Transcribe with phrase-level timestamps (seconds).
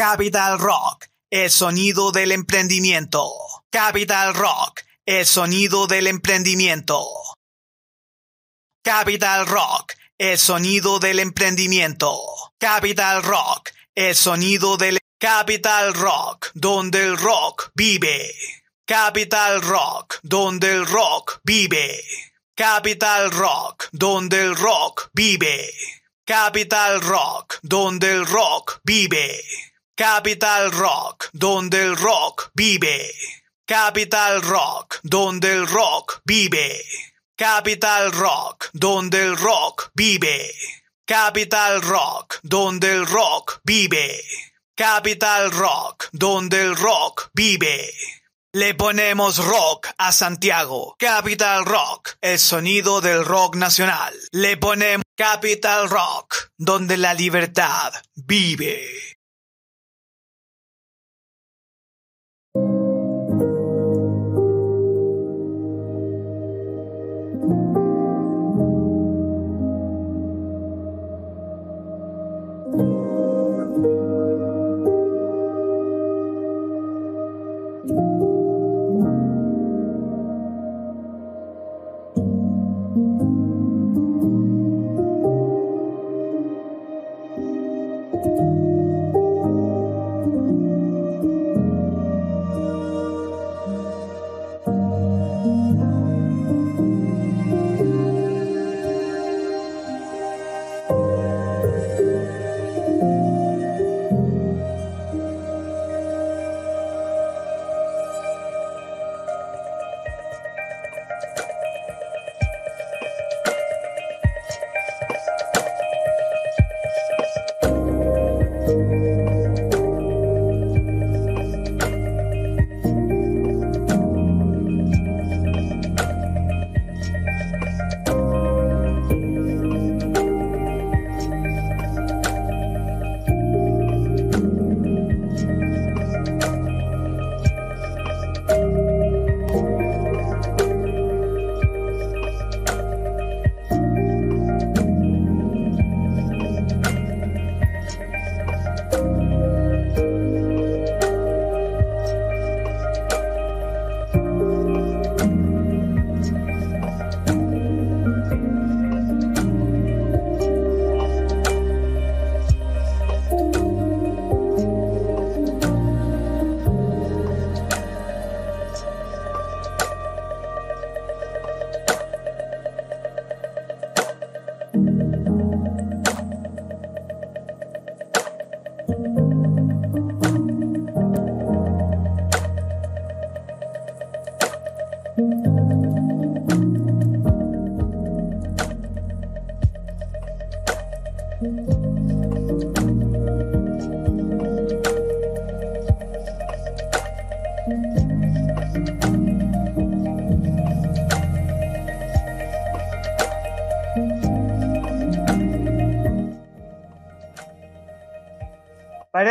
[0.00, 3.30] Capital Rock, el sonido del emprendimiento.
[3.68, 7.06] Capital Rock, el sonido del emprendimiento.
[8.82, 12.18] Capital Rock, el sonido del emprendimiento.
[12.58, 18.34] Capital Rock, el sonido del Capital Rock, donde el rock vive.
[18.86, 22.02] Capital Rock, donde el rock vive.
[22.54, 25.70] Capital Rock, donde el rock vive.
[26.24, 29.42] Capital Rock, donde el rock vive.
[30.00, 33.12] Capital Rock, donde el rock vive.
[33.66, 36.82] Capital Rock, donde el rock vive.
[37.36, 40.54] Capital Rock, donde el rock vive.
[41.04, 44.24] Capital Rock, donde el rock vive.
[44.74, 47.92] Capital Rock, donde el rock vive.
[48.54, 50.96] Le ponemos rock a Santiago.
[50.98, 54.14] Capital Rock, el sonido del rock nacional.
[54.32, 59.09] Le ponemos Capital Rock, donde la libertad vive.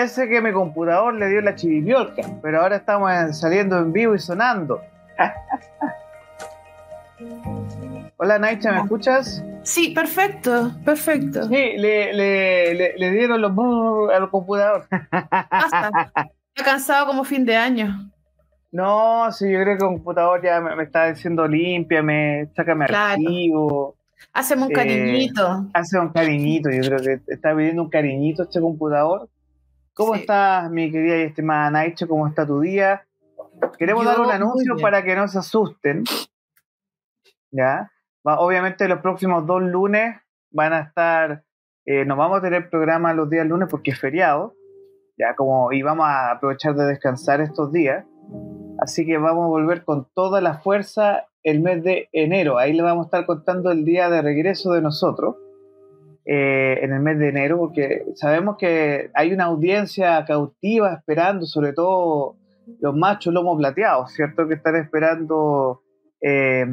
[0.09, 4.19] Parece que mi computador le dio la chivipiolca, pero ahora estamos saliendo en vivo y
[4.19, 4.81] sonando.
[8.17, 9.43] Hola Naicha, ¿me escuchas?
[9.61, 11.43] Sí, perfecto, perfecto.
[11.43, 13.51] Sí, le, le, le, dieron los
[14.11, 14.87] al computador.
[14.89, 15.91] Basta.
[16.55, 18.11] Está cansado como fin de año.
[18.71, 23.11] No, sí, yo creo que el computador ya me, está diciendo límpiame, sácame claro.
[23.11, 23.95] archivo.
[24.33, 25.45] Haceme un cariñito.
[25.45, 29.29] Eh, hace un cariñito, yo creo que está pidiendo un cariñito este computador.
[29.99, 32.07] ¿Cómo estás, mi querida y estimada Naicho?
[32.07, 33.05] ¿Cómo está tu día?
[33.77, 36.05] Queremos dar un anuncio para que no se asusten.
[37.51, 37.91] ¿Ya?
[38.23, 40.15] obviamente los próximos dos lunes
[40.51, 41.43] van a estar,
[41.85, 44.55] eh, nos vamos a tener programa los días lunes porque es feriado,
[45.17, 48.05] ya como, y vamos a aprovechar de descansar estos días.
[48.79, 52.57] Así que vamos a volver con toda la fuerza el mes de enero.
[52.57, 55.35] Ahí le vamos a estar contando el día de regreso de nosotros
[56.31, 61.73] eh, en el mes de enero, porque sabemos que hay una audiencia cautiva esperando, sobre
[61.73, 62.35] todo
[62.79, 64.47] los machos lomos plateados, ¿cierto?
[64.47, 65.81] Que están esperando
[66.21, 66.67] eh,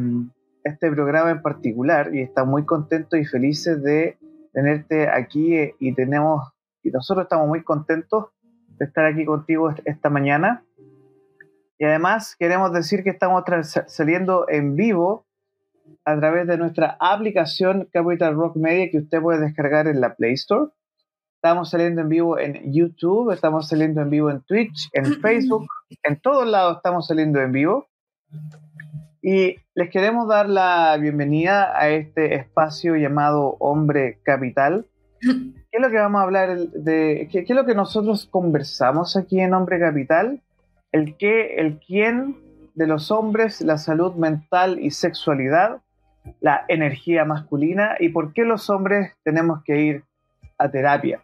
[0.62, 4.19] este programa en particular y están muy contentos y felices de
[4.53, 8.26] tenerte aquí eh, y tenemos y nosotros estamos muy contentos
[8.79, 10.64] de estar aquí contigo esta mañana.
[11.79, 13.43] Y además queremos decir que estamos
[13.87, 15.25] saliendo en vivo
[16.05, 20.35] a través de nuestra aplicación Capital Rock Media que usted puede descargar en la Play
[20.35, 20.71] Store.
[21.37, 25.67] Estamos saliendo en vivo en YouTube, estamos saliendo en vivo en Twitch, en Facebook,
[26.03, 27.88] en todos lados estamos saliendo en vivo.
[29.23, 34.87] Y les queremos dar la bienvenida a este espacio llamado Hombre Capital.
[35.21, 37.29] ¿Qué es lo que vamos a hablar de?
[37.31, 40.43] ¿Qué, qué es lo que nosotros conversamos aquí en Hombre Capital?
[40.93, 42.45] El qué, el quién
[42.76, 45.81] de los hombres, la salud mental y sexualidad,
[46.40, 50.05] la energía masculina y por qué los hombres tenemos que ir
[50.58, 51.23] a terapia.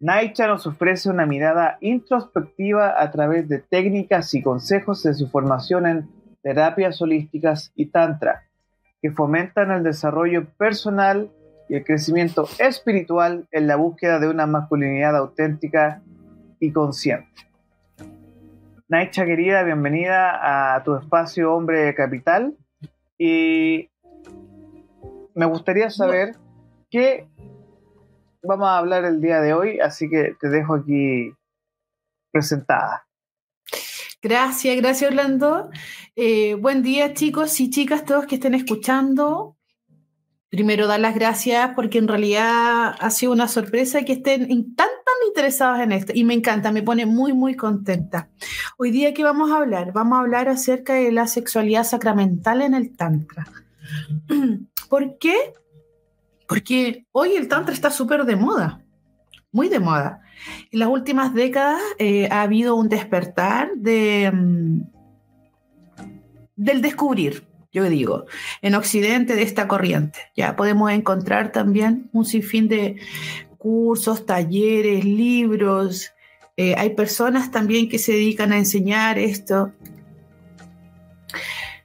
[0.00, 5.86] Naicha nos ofrece una mirada introspectiva a través de técnicas y consejos de su formación
[5.86, 6.08] en
[6.42, 8.44] terapias holísticas y tantra,
[9.00, 11.30] que fomentan el desarrollo personal
[11.68, 16.02] y el crecimiento espiritual en la búsqueda de una masculinidad auténtica
[16.58, 17.49] y consciente.
[18.90, 22.56] Naicha querida, bienvenida a tu espacio Hombre Capital.
[23.16, 23.88] Y
[25.32, 26.34] me gustaría saber
[26.90, 27.28] qué
[28.42, 31.32] vamos a hablar el día de hoy, así que te dejo aquí
[32.32, 33.06] presentada.
[34.20, 35.70] Gracias, gracias Orlando.
[36.16, 39.56] Eh, buen día chicos y chicas, todos que estén escuchando.
[40.48, 44.88] Primero dar las gracias porque en realidad ha sido una sorpresa que estén tan, tan
[45.30, 48.28] interesados en esto y me encanta, me pone muy, muy contenta.
[48.76, 49.92] Hoy día, ¿qué vamos a hablar?
[49.92, 53.46] Vamos a hablar acerca de la sexualidad sacramental en el Tantra.
[54.88, 55.54] ¿Por qué?
[56.48, 58.82] Porque hoy el Tantra está súper de moda,
[59.52, 60.20] muy de moda.
[60.72, 64.82] En las últimas décadas eh, ha habido un despertar de, mm,
[66.56, 68.26] del descubrir, yo digo,
[68.62, 70.18] en Occidente de esta corriente.
[70.34, 72.96] Ya podemos encontrar también un sinfín de
[73.60, 76.12] cursos, talleres, libros.
[76.56, 79.72] Eh, hay personas también que se dedican a enseñar esto.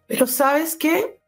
[0.07, 1.19] Pero sabes qué?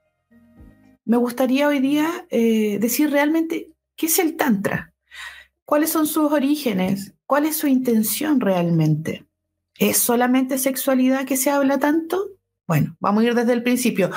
[1.04, 4.94] Me gustaría hoy día eh, decir realmente qué es el Tantra,
[5.66, 9.26] cuáles son sus orígenes, cuál es su intención realmente.
[9.78, 12.30] ¿Es solamente sexualidad que se habla tanto?
[12.68, 14.12] Bueno, vamos a ir desde el principio.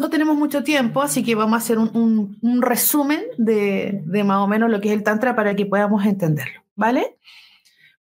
[0.00, 4.70] No tenemos mucho tiempo, así que vamos a hacer un, resumen de, más o menos
[4.70, 7.18] lo que es el Tantra para que podamos entenderlo, ¿vale?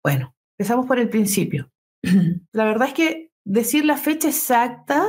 [0.02, 1.70] Bueno, empezamos por el principio.
[2.52, 5.06] La verdad es que decir la fecha exacta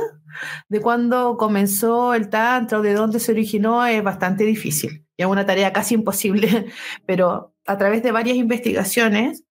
[0.70, 5.04] de cuándo comenzó el Tantra o de dónde se originó es bastante difícil.
[5.18, 6.72] Y es una tarea casi imposible,
[7.06, 9.44] pero a través de varias investigaciones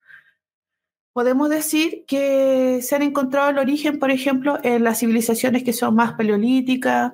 [1.13, 5.93] podemos decir que se han encontrado el origen, por ejemplo, en las civilizaciones que son
[5.93, 7.11] más paleolíticas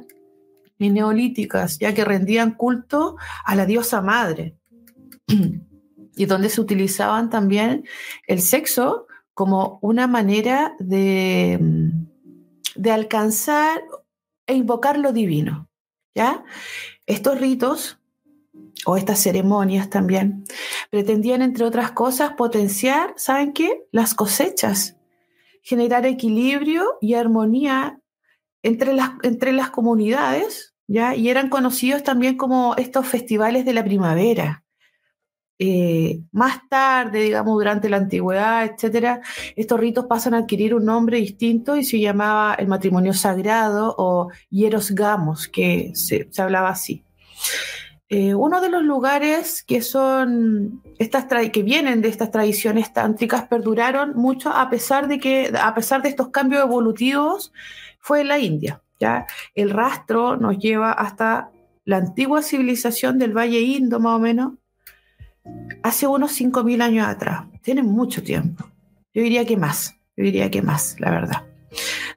[0.90, 4.56] neolíticas, ya que rendían culto a la diosa madre,
[6.16, 7.86] y donde se utilizaban también
[8.28, 11.60] el sexo como una manera de,
[12.76, 13.82] de alcanzar
[14.46, 15.70] e invocar lo divino.
[16.14, 16.44] ¿ya?
[17.06, 18.00] Estos ritos
[18.86, 20.44] o estas ceremonias también,
[20.90, 23.86] pretendían, entre otras cosas, potenciar, ¿saben qué?
[23.92, 24.98] Las cosechas,
[25.62, 28.00] generar equilibrio y armonía
[28.62, 31.16] entre las, entre las comunidades, ¿ya?
[31.16, 34.64] Y eran conocidos también como estos festivales de la primavera.
[35.60, 39.22] Eh, más tarde, digamos, durante la antigüedad, etcétera,
[39.56, 44.30] estos ritos pasan a adquirir un nombre distinto y se llamaba el matrimonio sagrado o
[44.50, 47.06] hieros gamos, que se, hablaba así.
[48.10, 54.16] Eh, uno de los lugares que son estas que vienen de estas tradiciones tántricas perduraron
[54.16, 57.54] mucho a pesar de que a pesar de estos cambios evolutivos
[58.00, 58.83] fue la India.
[59.56, 61.52] El rastro nos lleva hasta
[61.86, 64.54] la antigua civilización del Valle Indo más o menos
[65.82, 67.44] hace unos 5000 años atrás.
[67.62, 68.66] Tienen mucho tiempo.
[69.14, 69.96] Yo diría que más.
[70.16, 71.44] Yo diría que más, la verdad.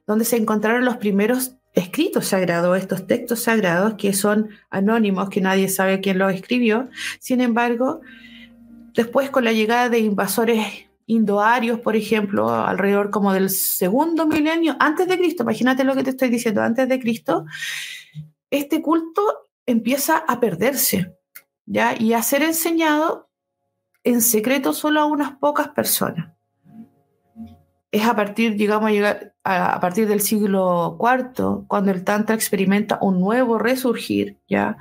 [0.05, 5.69] Donde se encontraron los primeros escritos sagrados, estos textos sagrados que son anónimos, que nadie
[5.69, 6.89] sabe quién los escribió.
[7.19, 8.01] Sin embargo,
[8.93, 15.07] después con la llegada de invasores indoarios, por ejemplo, alrededor como del segundo milenio antes
[15.07, 17.45] de Cristo, imagínate lo que te estoy diciendo, antes de Cristo,
[18.51, 19.21] este culto
[19.65, 21.15] empieza a perderse,
[21.65, 21.95] ¿ya?
[21.97, 23.29] Y a ser enseñado
[24.03, 26.33] en secreto solo a unas pocas personas.
[27.89, 28.91] es a partir, digamos,
[29.45, 34.77] a, partir del siglo IV, cuando el Tantra experimenta un nuevo resurgir, ¿ya?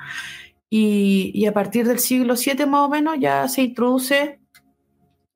[0.68, 4.40] Y, y, a partir del siglo VII más o menos ya se introduce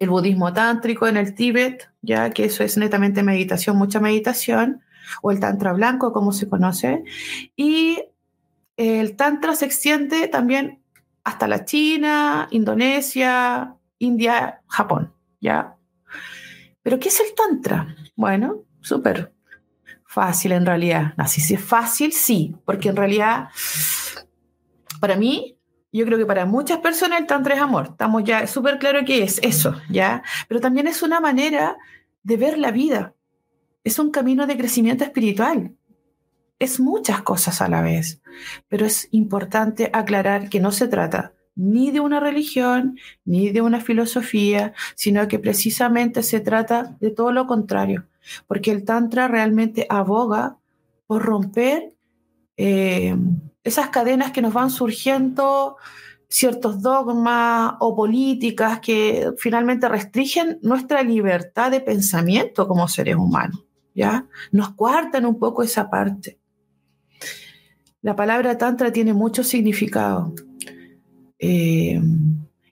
[0.01, 4.83] el budismo tántrico en el Tíbet, ya que eso es netamente meditación, mucha meditación,
[5.23, 7.05] o el Tantra blanco, como se conoce,
[7.55, 8.03] y
[8.77, 10.83] el Tantra se extiende también
[11.23, 15.77] hasta la China, Indonesia, India, Japón, ¿ya?
[16.83, 17.95] Pero ¿qué es el Tantra?
[18.17, 19.35] Bueno, súper
[20.07, 21.13] fácil en realidad.
[21.19, 23.49] Así si es fácil, sí, porque en realidad,
[24.99, 25.60] para mí,
[25.93, 27.89] yo creo que para muchas personas el Tantra es amor.
[27.91, 30.23] Estamos ya súper claro que es eso, ¿ya?
[30.49, 31.77] Pero también es una manera
[32.23, 33.15] de ver la vida.
[33.83, 35.75] Es un camino de crecimiento espiritual.
[36.59, 38.21] Es muchas cosas a la vez.
[38.69, 43.81] Pero es importante aclarar que no se trata ni de una religión, ni de una
[43.81, 48.07] filosofía, sino que precisamente se trata de todo lo contrario,
[48.47, 50.57] porque el Tantra realmente aboga
[51.07, 51.93] por romper
[52.57, 53.15] eh,
[53.63, 55.77] esas cadenas que nos van surgiendo,
[56.29, 63.65] ciertos dogmas o políticas que finalmente restringen nuestra libertad de pensamiento como seres humanos,
[63.95, 64.27] ¿ya?
[64.53, 66.39] Nos cuartan un poco esa parte.
[68.03, 70.35] La palabra tantra tiene mucho significado.
[71.39, 72.01] Eh,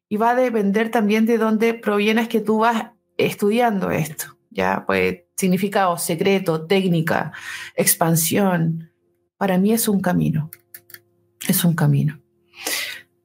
[0.09, 4.85] y va a depender también de dónde provienes que tú vas estudiando esto, ¿ya?
[4.87, 7.33] Pues significado secreto, técnica,
[7.75, 8.91] expansión.
[9.37, 10.51] Para mí es un camino,
[11.47, 12.21] es un camino.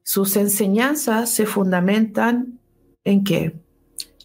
[0.02, 2.60] Sus enseñanzas se fundamentan
[3.04, 3.56] en qué?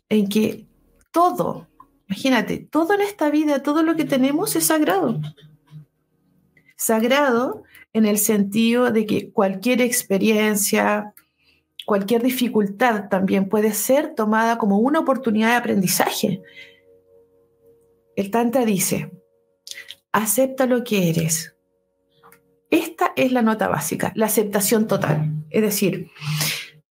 [0.09, 0.67] En que
[1.11, 1.67] todo,
[2.07, 5.19] imagínate, todo en esta vida, todo lo que tenemos es sagrado.
[6.75, 11.13] Sagrado en el sentido de que cualquier experiencia,
[11.85, 16.41] cualquier dificultad también puede ser tomada como una oportunidad de aprendizaje.
[18.15, 19.11] El Tantra dice,
[20.11, 21.55] acepta lo que eres.
[22.69, 25.31] Esta es la nota básica, la aceptación total.
[25.49, 26.11] Es decir,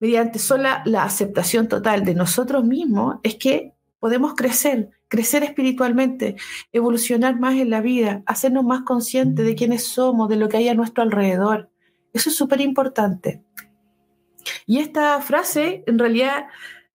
[0.01, 6.37] mediante sola la aceptación total de nosotros mismos es que podemos crecer, crecer espiritualmente,
[6.73, 10.69] evolucionar más en la vida, hacernos más conscientes de quiénes somos, de lo que hay
[10.69, 11.71] a nuestro alrededor.
[12.13, 13.43] Eso es súper importante.
[14.67, 16.47] Y esta frase, en realidad,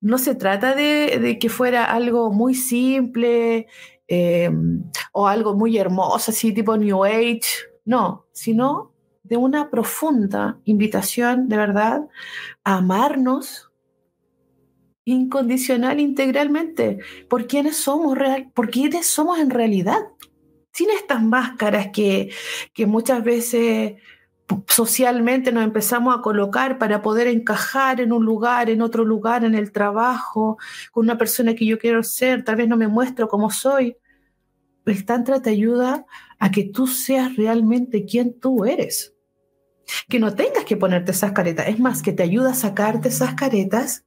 [0.01, 3.67] no se trata de, que fuera algo muy simple
[4.07, 7.41] em, o algo muy hermoso, así tipo New Age,
[7.85, 12.01] no, sino de una profunda invitación, de verdad,
[12.63, 13.71] a amarnos,
[15.05, 16.99] incondicional, integralmente,
[17.29, 19.99] por quienes somos real, por quienes somos en realidad,
[20.71, 22.31] sin estas máscaras que,
[22.73, 23.95] que muchas veces
[24.67, 29.55] socialmente nos empezamos a colocar para poder encajar en un lugar, en otro lugar, en
[29.55, 30.57] el trabajo,
[30.91, 33.97] con una persona que yo quiero ser, tal vez no me muestro como soy.
[34.85, 36.05] El Tantra te ayuda
[36.39, 39.13] a que tú seas realmente quien tú eres.
[40.09, 41.67] Que no tengas que ponerte esas caretas.
[41.67, 44.05] Es más, que te ayuda a sacarte esas caretas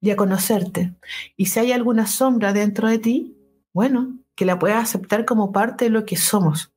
[0.00, 0.94] y a conocerte.
[1.36, 3.36] Y si hay alguna sombra dentro de ti,
[3.72, 6.72] bueno, que la puedas aceptar como parte de lo que somos.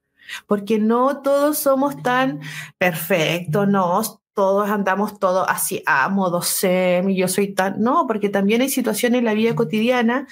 [0.48, 2.40] Porque no todos somos tan
[2.78, 4.02] perfectos, no
[4.34, 7.82] todos andamos todos así a modo semi, yo soy tan.
[7.82, 10.28] No, porque también hay situaciones en la vida cotidiana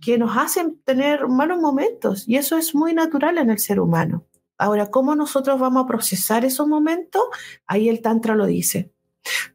[0.00, 4.24] que nos hacen tener malos momentos y eso es muy natural en el ser humano.
[4.58, 7.22] Ahora, ¿cómo nosotros vamos a procesar esos momentos?
[7.66, 8.92] Ahí el Tantra lo dice.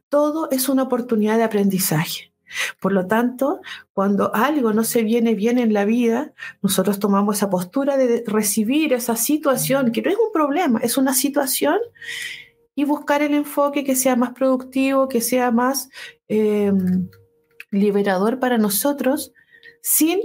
[0.08, 2.32] Todo es una oportunidad de aprendizaje.
[2.80, 3.60] Por lo tanto,
[3.92, 8.92] cuando algo no se viene bien en la vida, nosotros tomamos esa postura de recibir
[8.92, 11.78] esa situación, que no es un problema, es una situación,
[12.78, 15.90] y buscar el enfoque que sea más productivo, que sea más
[16.28, 16.72] eh,
[17.72, 19.32] liberador para nosotros,
[19.82, 20.20] sin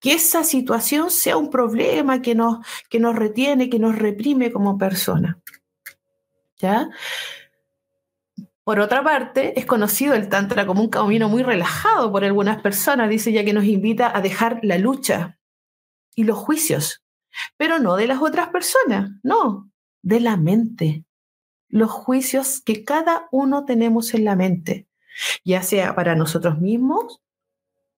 [0.00, 2.58] que esa situación sea un problema que nos,
[2.90, 5.38] que nos retiene, que nos reprime como persona.
[6.58, 6.90] ¿Ya?
[8.64, 13.10] Por otra parte, es conocido el Tantra como un camino muy relajado por algunas personas,
[13.10, 15.38] dice ya que nos invita a dejar la lucha
[16.16, 17.04] y los juicios,
[17.56, 19.70] pero no de las otras personas, no,
[20.02, 21.04] de la mente.
[21.72, 24.86] Los juicios que cada uno tenemos en la mente,
[25.42, 27.22] ya sea para nosotros mismos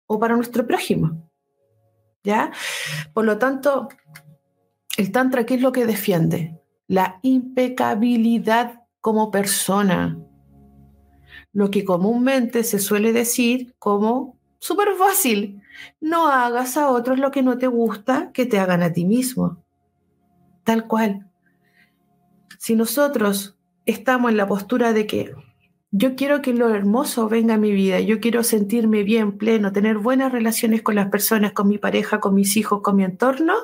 [0.06, 1.28] o para nuestro prójimo.
[2.22, 2.52] ¿Ya?
[3.12, 3.88] Por lo tanto,
[4.96, 6.58] el Tantra, ¿qué es lo que defiende?
[6.86, 10.18] La impecabilidad como persona,
[11.52, 15.60] lo que comúnmente se suele decir como súper fácil,
[16.00, 19.64] no hagas a otros lo que no te gusta que te hagan a ti mismo.
[20.62, 21.28] Tal cual.
[22.58, 25.34] Si nosotros estamos en la postura de que
[25.90, 29.98] yo quiero que lo hermoso venga a mi vida, yo quiero sentirme bien, pleno, tener
[29.98, 33.54] buenas relaciones con las personas, con mi pareja, con mis hijos, con mi entorno,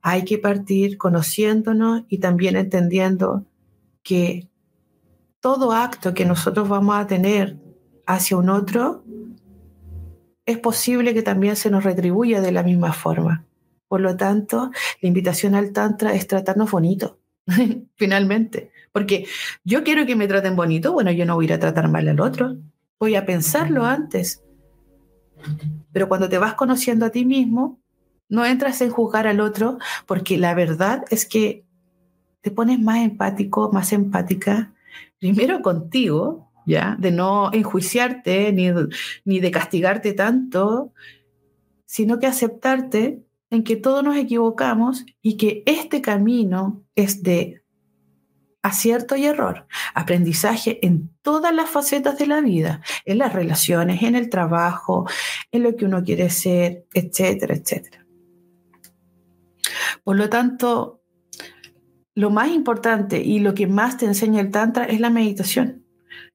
[0.00, 3.44] hay que partir conociéndonos y también entendiendo
[4.02, 4.48] que
[5.40, 7.58] todo acto que nosotros vamos a tener
[8.06, 9.04] hacia un otro,
[10.46, 13.46] es posible que también se nos retribuya de la misma forma.
[13.88, 17.18] Por lo tanto, la invitación al Tantra es tratarnos bonito,
[17.96, 18.72] finalmente.
[18.94, 19.26] Porque
[19.64, 22.06] yo quiero que me traten bonito, bueno, yo no voy a ir a tratar mal
[22.06, 22.58] al otro,
[23.00, 24.44] voy a pensarlo antes.
[25.92, 27.80] Pero cuando te vas conociendo a ti mismo,
[28.28, 31.64] no entras en juzgar al otro, porque la verdad es que
[32.40, 34.72] te pones más empático, más empática,
[35.18, 36.96] primero contigo, ¿ya?
[36.96, 38.70] De no enjuiciarte ni,
[39.24, 40.92] ni de castigarte tanto,
[41.84, 47.63] sino que aceptarte en que todos nos equivocamos y que este camino es de
[48.64, 54.16] acierto y error, aprendizaje en todas las facetas de la vida, en las relaciones, en
[54.16, 55.06] el trabajo,
[55.52, 58.06] en lo que uno quiere ser, etcétera, etcétera.
[60.02, 61.02] Por lo tanto,
[62.14, 65.84] lo más importante y lo que más te enseña el Tantra es la meditación.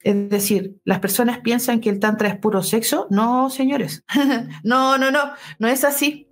[0.02, 3.08] Es decir, las personas piensan que el Tantra es puro sexo.
[3.10, 4.04] No, señores.
[4.64, 6.28] no, no, no, no es así.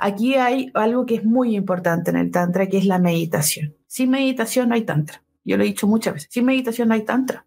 [0.00, 3.76] Aquí hay algo que es muy importante en el Tantra, que es la meditación.
[3.86, 5.22] Sin meditación no hay Tantra.
[5.46, 7.46] Yo lo he dicho muchas veces, sin meditación no hay tantra,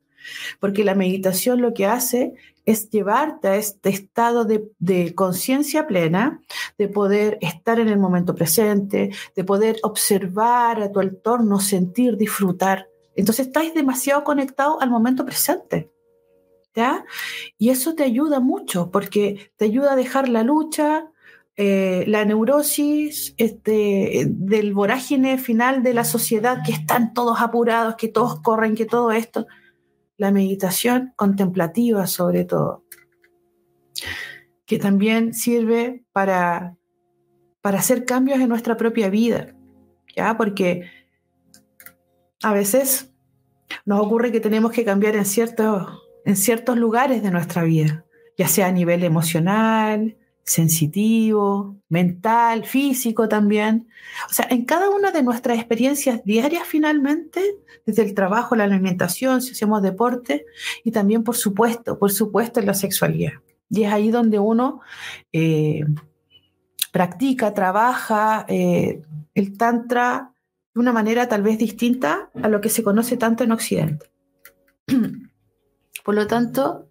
[0.59, 2.33] porque la meditación lo que hace
[2.65, 6.41] es llevarte a este estado de, conciencia plena,
[6.77, 12.87] de poder estar en el momento presente, de poder observar a tu entorno, sentir, disfrutar.
[13.15, 15.91] Entonces estás demasiado conectado al momento presente.
[16.75, 17.03] ¿Ya?
[17.57, 21.09] Y eso te ayuda mucho porque te ayuda a dejar la lucha,
[21.61, 28.07] eh, la neurosis este, del vorágine final de la sociedad, que están todos apurados, que
[28.07, 29.45] todos corren, que todo esto.
[30.15, 32.86] La meditación contemplativa sobre todo,
[34.65, 36.77] que también sirve para,
[37.60, 39.53] para hacer cambios en nuestra propia vida,
[40.15, 40.38] ¿ya?
[40.38, 40.89] Porque
[42.41, 43.12] a veces
[43.84, 45.89] nos ocurre que tenemos que cambiar en ciertos,
[46.23, 48.05] en ciertos lugares de nuestra vida,
[48.38, 53.88] ya sea a nivel emocional, sensitivo, mental, físico también.
[54.30, 57.41] O sea, en cada una de nuestras experiencias diarias finalmente,
[57.86, 60.45] desde el trabajo, la alimentación, si hacemos deporte,
[60.84, 63.34] y también, por supuesto, por supuesto, en la sexualidad.
[63.69, 64.82] Y es ahí donde uno
[65.32, 65.86] eh,
[66.91, 69.04] practica, trabaja eh,
[69.36, 70.34] el tantra
[70.73, 74.10] de una manera tal vez distinta a lo que se conoce tanto en Occidente.
[76.04, 76.88] Por lo tanto,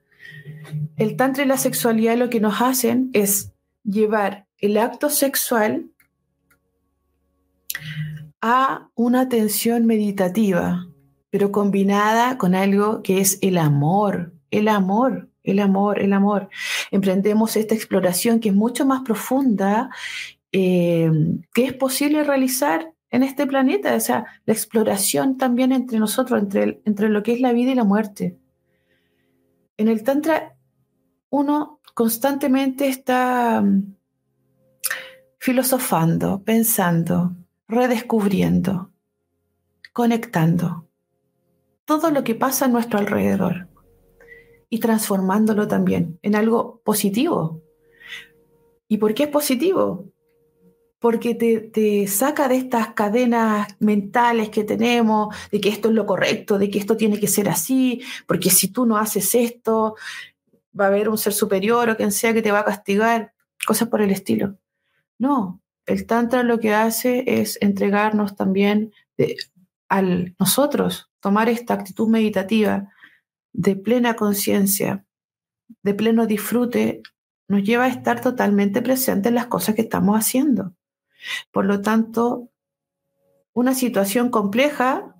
[0.96, 3.52] el tantra y la sexualidad lo que nos hacen es
[3.84, 5.90] llevar el acto sexual
[8.40, 10.86] a una atención meditativa,
[11.30, 16.48] pero combinada con algo que es el amor, el amor, el amor, el amor.
[16.90, 19.90] Emprendemos esta exploración que es mucho más profunda,
[20.52, 21.10] eh,
[21.54, 26.80] que es posible realizar en este planeta, o sea, la exploración también entre nosotros, entre,
[26.84, 28.36] entre lo que es la vida y la muerte.
[29.78, 30.56] En el Tantra
[31.30, 33.94] uno constantemente está mm,
[35.38, 37.36] filosofando, pensando,
[37.68, 38.90] redescubriendo,
[39.92, 40.88] conectando
[41.84, 43.68] todo lo que pasa a nuestro alrededor
[44.68, 47.62] y transformándolo también en algo positivo.
[48.88, 50.06] ¿Y por qué es positivo?
[50.98, 56.58] Porque te, saca de estas cadenas mentales que tenemos, de que esto es lo correcto,
[56.58, 59.94] de que esto tiene que ser así, porque si tú no haces esto,
[60.78, 63.32] va a haber un ser superior o quien sea que te va a castigar,
[63.66, 64.56] cosas por el estilo.
[65.18, 68.92] No, el Tantra lo que hace es entregarnos también
[69.88, 70.02] a
[70.38, 72.92] nosotros, tomar esta actitud meditativa
[73.52, 75.04] de plena conciencia,
[75.82, 77.02] de pleno disfrute,
[77.48, 80.74] nos lleva a estar totalmente presentes en las cosas que estamos haciendo.
[81.50, 82.48] Por lo tanto,
[83.52, 85.14] una situación compleja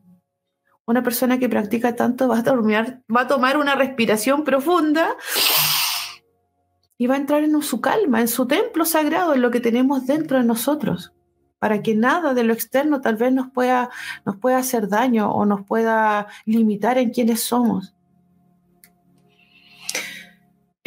[0.89, 5.15] una persona que practica tanto va a, dormir, va a tomar una respiración profunda
[6.97, 10.07] y va a entrar en su calma, en su templo sagrado, en lo que tenemos
[10.07, 11.13] dentro de nosotros,
[11.59, 13.91] para que nada de lo externo tal vez nos pueda,
[14.25, 17.95] nos pueda hacer daño o nos pueda limitar en quienes somos.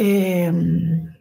[0.03, 1.13] Em,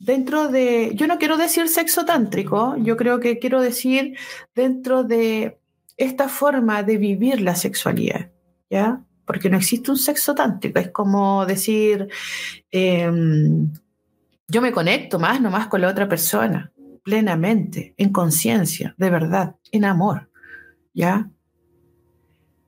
[0.00, 4.16] dentro de, yo no quiero decir sexo tántrico, yo creo que quiero decir
[4.56, 5.60] dentro de
[5.96, 8.32] esta forma de vivir la sexualidad,
[8.68, 9.04] ¿ya?
[9.24, 12.08] Porque no existe un sexo tántrico, es como decir,
[12.72, 13.72] em,
[14.48, 16.72] yo me conecto más nomás con la otra persona,
[17.04, 20.28] plenamente, en conciencia, de verdad, en amor,
[20.92, 21.30] ¿ya?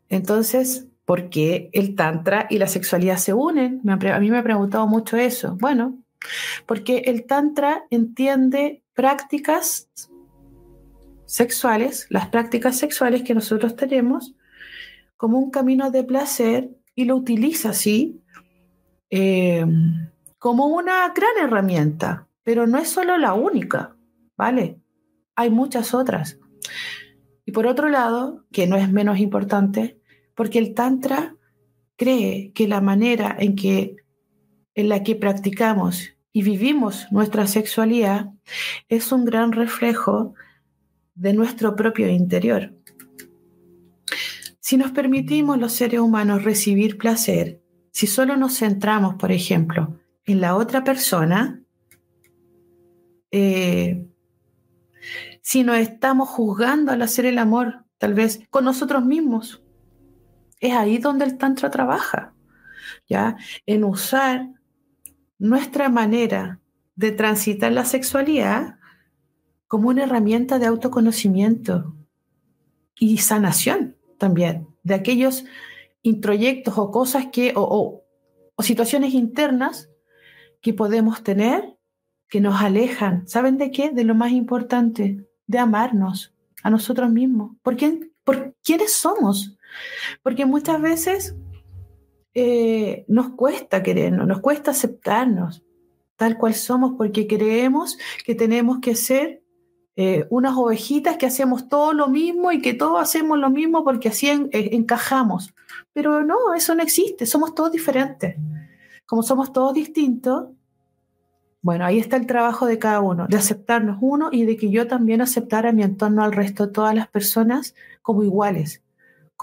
[0.08, 3.82] Entonces, porque el tantra y la sexualidad se unen.
[3.88, 5.56] A mí me ha preguntado mucho eso.
[5.60, 5.98] Bueno,
[6.66, 9.90] porque el tantra entiende prácticas
[11.26, 14.34] sexuales, las prácticas sexuales que nosotros tenemos,
[15.16, 18.20] como un camino de placer y lo utiliza así
[19.10, 19.64] eh,
[20.38, 23.96] como una gran herramienta, pero no es solo la única,
[24.36, 24.78] ¿vale?
[25.34, 26.38] Hay muchas otras.
[27.44, 30.00] Y por otro lado, que no es menos importante,
[30.34, 31.36] porque el Tantra
[31.96, 33.96] cree que la manera en, que,
[34.74, 38.30] en la que practicamos y vivimos nuestra sexualidad
[38.88, 40.34] es un gran reflejo
[41.14, 42.74] de nuestro propio interior.
[44.58, 47.60] Si nos permitimos los seres humanos recibir placer,
[47.92, 51.62] si solo nos centramos, por ejemplo, en la otra persona,
[53.30, 54.06] eh,
[55.42, 59.63] si nos estamos juzgando al hacer el amor, tal vez con nosotros mismos,
[60.64, 62.32] es ahí donde el Tantra trabaja,
[63.06, 63.36] ¿ya?
[63.66, 64.48] En usar
[65.38, 66.60] nuestra manera
[66.96, 68.78] de transitar la sexualidad
[69.66, 71.94] como una herramienta de autoconocimiento
[72.98, 75.44] y sanación también de aquellos
[76.02, 78.02] introyectos o cosas que, o,
[78.54, 79.90] o situaciones internas
[80.62, 81.76] que podemos tener
[82.28, 83.28] que nos alejan.
[83.28, 83.90] ¿Saben de qué?
[83.90, 87.54] De lo más importante, de amarnos a nosotros mismos.
[87.62, 89.58] ¿Por, quién, por quiénes somos?
[90.22, 91.34] Porque muchas veces
[92.34, 95.62] eh, nos cuesta querernos, nos cuesta aceptarnos
[96.16, 99.42] tal cual somos porque creemos que tenemos que ser
[99.96, 104.08] eh, unas ovejitas que hacemos todo lo mismo y que todos hacemos lo mismo porque
[104.08, 105.54] así eh, encajamos.
[105.92, 108.36] Pero no, eso no existe, somos todos diferentes.
[109.06, 110.48] Como somos todos distintos,
[111.62, 114.86] bueno, ahí está el trabajo de cada uno, de aceptarnos uno y de que yo
[114.86, 118.82] también aceptara mi entorno al resto todas las personas como iguales,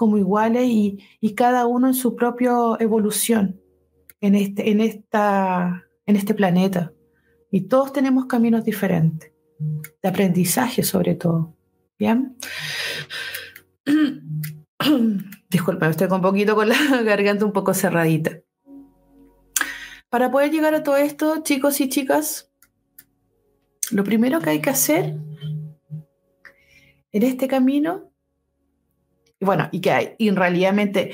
[0.02, 0.98] como iguales y,
[1.36, 3.60] cada uno en su propia evolución
[4.20, 6.92] en este, en, esta, en este planeta.
[7.52, 11.54] Y todos tenemos caminos diferentes, de aprendizaje sobre todo.
[11.96, 12.36] ¿Bien?
[15.48, 18.40] Disculpa, estoy con poquito con la garganta un poco cerradita.
[20.10, 22.50] Para poder llegar a todo esto, chicos y chicas,
[23.92, 25.14] lo primero que hay que hacer
[27.12, 28.11] en este camino
[29.42, 31.10] y bueno, y que hay, y realmente,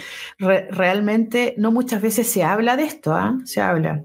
[1.56, 3.38] no muchas veces se habla de esto, ¿ah?
[3.44, 4.04] se habla.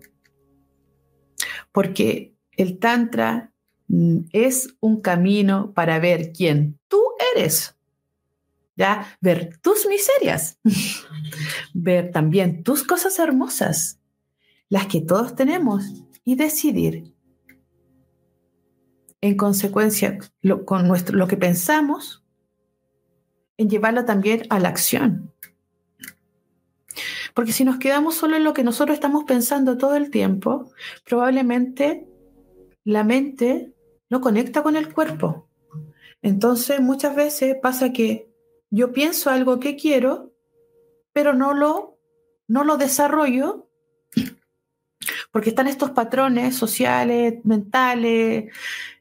[1.73, 3.51] Porque el Tantra
[3.89, 7.01] mm, es un camino para ver quién tú
[7.35, 7.77] eres,
[8.77, 9.17] ¿ya?
[9.19, 10.57] Ver tus miserias,
[11.73, 13.99] ver también tus cosas hermosas,
[14.69, 15.83] las que todos tenemos,
[16.23, 17.13] y decidir
[19.19, 20.17] en consecuencia
[20.63, 22.22] con nuestro, lo que pensamos
[23.57, 25.31] en llevarla también a la acción.
[27.33, 30.71] Porque si nos quedamos solo en lo que nosotros estamos pensando todo el tiempo,
[31.05, 32.07] probablemente
[32.83, 33.73] la mente
[34.09, 35.47] no conecta con el cuerpo.
[36.21, 38.29] Entonces muchas veces pasa que
[38.69, 40.33] yo pienso algo que quiero,
[41.11, 41.97] pero no lo,
[42.47, 43.69] no lo desarrollo
[45.31, 48.53] porque están estos patrones sociales, mentales,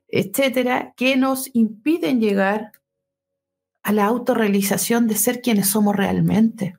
[0.08, 2.72] etcétera, que nos impiden llegar
[3.82, 6.78] a la autorrealización de ser quienes somos realmente.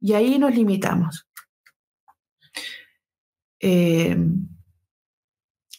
[0.00, 1.28] Y ahí nos limitamos.
[3.60, 4.16] Eh,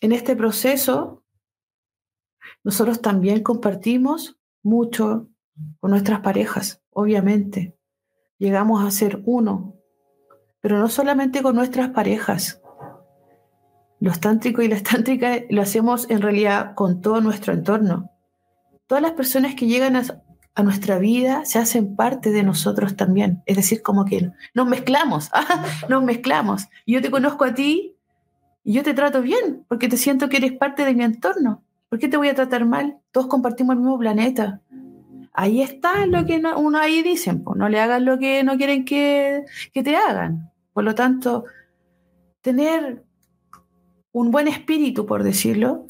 [0.02, 1.24] en este proceso,
[2.64, 5.30] nosotros también compartimos mucho
[5.80, 7.76] con nuestras parejas, obviamente.
[8.38, 9.76] Llegamos a ser uno,
[10.60, 12.62] pero no solamente con nuestras parejas.
[14.00, 18.17] Los tántricos y las tántricas lo hacemos en realidad con todo nuestro entorno
[18.88, 20.04] todas las personas que llegan a,
[20.63, 23.43] nuestra vida se hacen parte de nosotros también.
[23.45, 25.30] Es decir, como que nos mezclamos,
[25.89, 26.67] nos mezclamos.
[26.88, 27.95] Yo te conozco a ti
[28.63, 31.62] y yo te trato bien porque te siento que eres parte de mi entorno.
[31.89, 32.97] ¿Por qué te voy a tratar mal?
[33.12, 34.62] Todos compartimos el mismo planeta.
[35.32, 39.45] Ahí está lo que uno ahí dicen, no le hagan lo que no quieren que,
[39.71, 40.52] que te hagan.
[40.73, 41.45] Por lo tanto,
[42.41, 43.04] tener
[44.12, 45.86] un buen espíritu, por decirlo,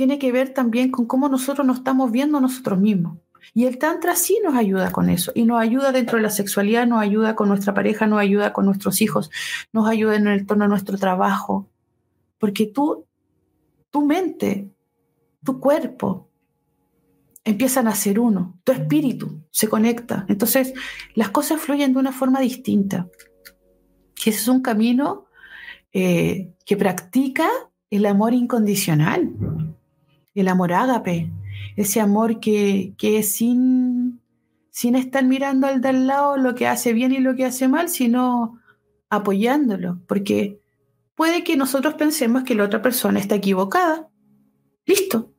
[0.00, 3.18] tiene que ver también con cómo nosotros nos estamos viendo nosotros mismos.
[3.52, 6.86] Y el Tantra sí nos ayuda con eso, y nos ayuda dentro de la sexualidad,
[6.86, 9.30] nos ayuda con nuestra pareja, nos ayuda con nuestros hijos,
[9.74, 11.68] nos ayuda en el torno de nuestro trabajo.
[12.38, 13.04] Porque tú,
[13.90, 14.70] tu mente,
[15.44, 16.30] tu cuerpo,
[17.44, 20.24] empiezan a ser uno, tu espíritu se conecta.
[20.30, 20.72] Entonces,
[21.14, 23.06] las cosas fluyen de una forma distinta.
[24.24, 25.26] Y ese es un camino
[25.92, 27.50] eh, que practica
[27.90, 29.69] el amor incondicional
[30.34, 31.30] el amor ágape,
[31.76, 34.20] ese amor que, que es sin,
[34.70, 37.88] sin estar mirando al del lado lo que hace bien y lo que hace mal,
[37.88, 38.58] sino
[39.08, 40.60] apoyándolo, porque
[41.14, 44.08] puede que nosotros pensemos que la otra persona está equivocada.
[44.86, 45.32] Listo.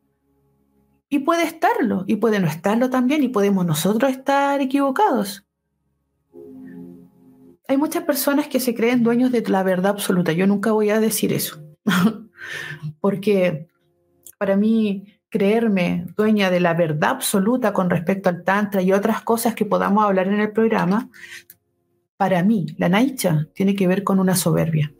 [1.09, 5.45] Y puede estarlo, y puede no estarlo también, y podemos nosotros estar equivocados.
[7.67, 10.33] Hay muchas personas que se creen dueños de la verdad absoluta.
[10.33, 11.61] Yo nunca voy a decir eso,
[13.01, 13.70] porque
[14.41, 19.53] para mí creerme dueña de la verdad absoluta con respecto al Tantra y otras cosas
[19.53, 21.11] que podamos hablar en el programa,
[22.17, 24.95] para mí, la Naicha tiene que ver con una soberbia.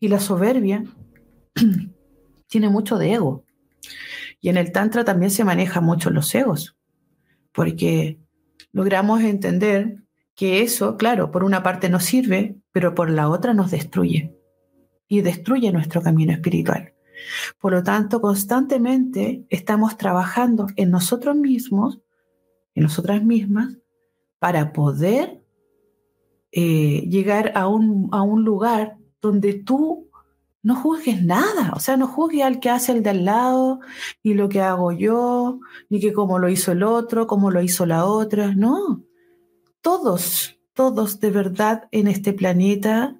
[0.00, 0.84] Y la soberbia
[2.48, 3.44] tiene mucho de ego.
[4.40, 6.74] Y en el Tantra también se maneja mucho los egos,
[7.52, 8.18] porque
[8.72, 9.98] logramos entender
[10.34, 14.34] que eso, claro, por una parte nos sirve, pero por la otra nos destruye.
[15.08, 16.94] Y destruye nuestro camino espiritual.
[17.60, 22.00] Por lo tanto, constantemente estamos trabajando en nosotros mismos,
[22.74, 23.76] en nosotras mismas,
[24.38, 25.42] para poder
[26.52, 30.08] eh, llegar a un, a un lugar donde tú
[30.62, 33.80] no juzgues nada, o sea, no juzgues al que hace el de al lado,
[34.22, 37.86] ni lo que hago yo, ni que cómo lo hizo el otro, cómo lo hizo
[37.86, 39.04] la otra, no.
[39.80, 43.17] Todos, todos de verdad en este planeta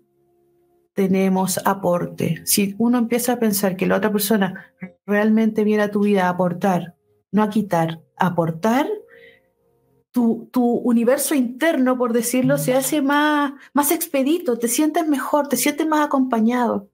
[0.98, 2.42] tenemos aporte.
[2.44, 4.74] Si uno empieza a pensar que la otra persona
[5.06, 6.96] realmente viene a tu vida a aportar,
[7.30, 8.88] no a quitar, aportar,
[10.10, 15.56] tu, tu, universo interno, por decirlo, se hace más, más expedito, te sientes mejor, te
[15.56, 16.88] sientes más acompañado.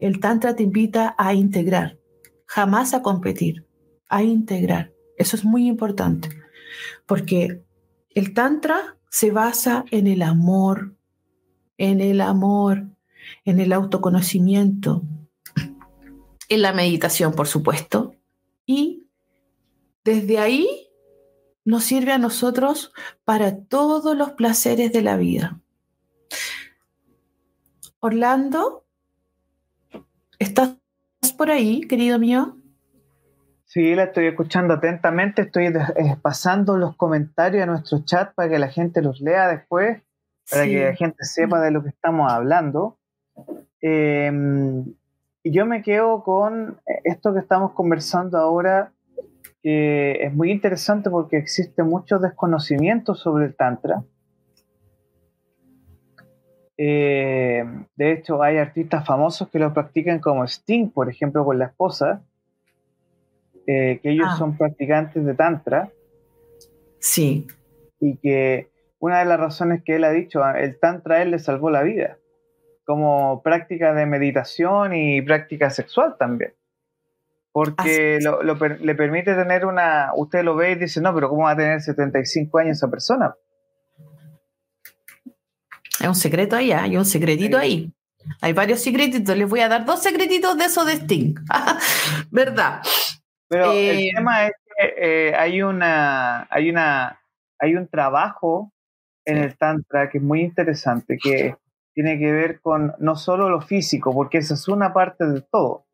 [0.00, 1.98] El Tantra te invita a integrar,
[2.46, 3.66] jamás a competir,
[4.08, 4.92] a integrar.
[5.18, 6.28] Eso es muy importante,
[7.06, 7.60] porque
[8.10, 10.93] el Tantra se basa en el amor,
[11.78, 12.84] en el amor,
[13.44, 15.02] en el autoconocimiento,
[16.48, 18.14] en la meditación, por supuesto.
[18.66, 19.06] Y
[20.04, 20.88] desde ahí
[21.64, 22.92] nos sirve a nosotros
[23.24, 25.60] para todos los placeres de la vida.
[28.00, 28.84] Orlando,
[30.38, 30.76] ¿estás
[31.38, 32.58] por ahí, querido mío?
[33.64, 38.58] Sí, la estoy escuchando atentamente, estoy eh, pasando los comentarios a nuestro chat para que
[38.58, 40.02] la gente los lea después
[40.50, 42.98] para que la gente sepa de lo que estamos hablando.
[43.80, 48.92] Y yo me quedo con esto que estamos conversando ahora,
[49.62, 54.02] que es muy interesante porque existe mucho desconocimiento sobre el Tantra.
[56.76, 61.66] Em, de hecho, hay artistas famosos que lo practican como Sting, por ejemplo, con la
[61.66, 62.22] esposa,
[63.66, 64.36] eh, que ellos ah.
[64.36, 65.90] son practicantes de Tantra.
[66.98, 67.46] Sí.
[68.00, 68.70] Y que
[69.04, 71.82] una de las razones que él ha dicho, ah, el Tantra él le salvó la
[71.82, 72.16] vida,
[72.86, 76.54] como práctica de meditación y práctica sexual también.
[77.52, 78.18] Porque
[78.80, 80.10] le permite tener una.
[80.16, 83.34] Usted lo ve y dice, no, pero ¿cómo va a tener 75 años esa persona?
[86.00, 86.84] Hay un secreto ahí, ¿ah?
[86.84, 87.92] hay un secretito ahí.
[88.40, 89.36] Hay varios secretitos.
[89.36, 91.34] Les voy a dar dos secretitos de eso de Sting.
[92.30, 92.80] ¿Verdad?
[93.48, 94.94] Pero el eh, tema es que
[95.28, 96.48] eh, hay una.
[96.50, 97.20] Hay una.
[97.60, 98.73] Hay un trabajo
[99.24, 101.56] en el Tantra que es muy interesante, que
[101.94, 105.86] tiene que ver con no solo lo físico, porque esa es una parte de todo.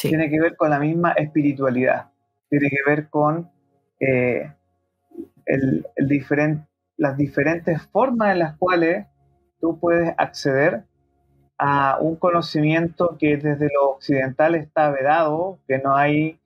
[0.00, 2.10] Tiene que ver con la misma espiritualidad.
[2.48, 3.50] Tiene que ver con
[4.00, 4.52] eh,
[5.46, 5.86] el,
[6.96, 9.06] las diferentes formas en las cuales
[9.60, 10.84] tú puedes acceder
[11.58, 16.40] a un conocimiento que desde lo occidental está vedado, que no hay,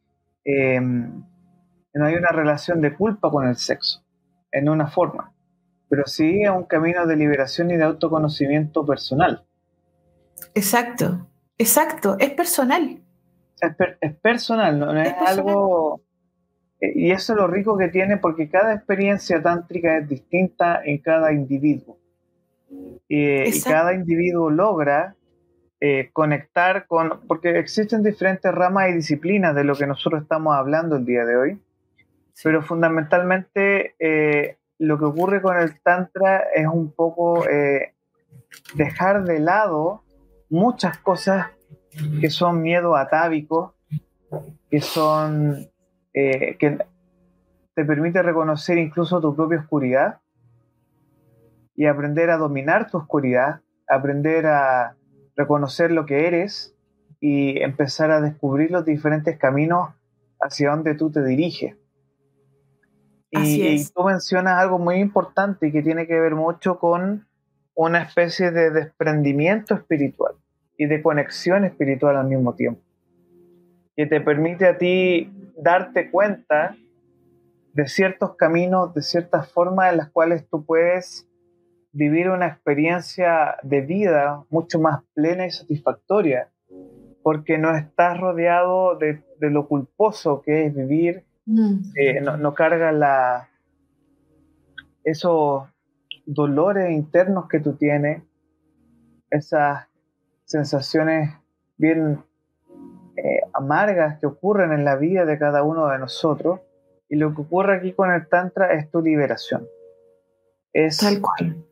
[0.45, 4.05] eh, no hay una relación de culpa con el sexo,
[4.53, 5.33] en una forma
[5.89, 9.45] pero sí es un camino de liberación y de autoconocimiento personal.
[10.55, 13.03] Exacto, exacto, es personal.
[14.01, 16.01] Es, personal, no, es, algo...
[16.81, 20.99] Eh, y eso es lo rico que tiene porque cada experiencia tántrica es distinta en
[20.99, 21.99] cada individuo.
[23.09, 25.17] y cada individuo logra
[25.81, 30.97] eh, conectar con, porque existen diferentes ramas y disciplinas de lo que nosotros estamos hablando
[30.97, 31.59] el día de hoy,
[32.43, 37.95] pero fundamentalmente eh, lo que ocurre con el Tantra es un poco eh,
[38.75, 40.03] dejar de lado
[40.49, 41.49] muchas cosas
[42.21, 43.73] que son miedo atávicos,
[44.71, 45.69] que son
[46.15, 46.79] eh, que
[47.75, 50.21] te permite reconocer incluso tu propia oscuridad
[51.75, 54.97] y aprender a dominar tu oscuridad, aprender a
[55.37, 56.75] reconocer lo que eres
[57.21, 59.91] y empezar a descubrir los diferentes caminos
[60.41, 61.77] hacia donde tú te diriges.
[63.31, 67.27] Y, tú mencionas algo muy importante que tiene que ver mucho con
[67.75, 70.35] una especie de desprendimiento espiritual
[70.77, 72.81] y de conexión espiritual al mismo tiempo,
[73.97, 76.77] que te permite a ti darte cuenta
[77.75, 81.29] de ciertos caminos, de ciertas formas en las cuales tú puedes
[81.93, 86.51] vivir una experiencia de vida mucho más plena y satisfactoria,
[87.23, 91.93] porque no estás rodeado de, lo culposo que es vivir, mm.
[91.97, 93.49] eh, no, no carga la,
[95.05, 95.65] esos
[96.27, 98.23] dolores internos que tú tienes,
[99.31, 99.87] esas
[100.45, 101.35] sensaciones
[101.77, 102.23] bien
[103.17, 106.61] eh, amargas que ocurren en la vida de cada uno de nosotros.
[107.09, 109.67] Y lo que ocurre aquí con el Tantra es tu liberación.
[110.73, 111.65] Es Tal cual.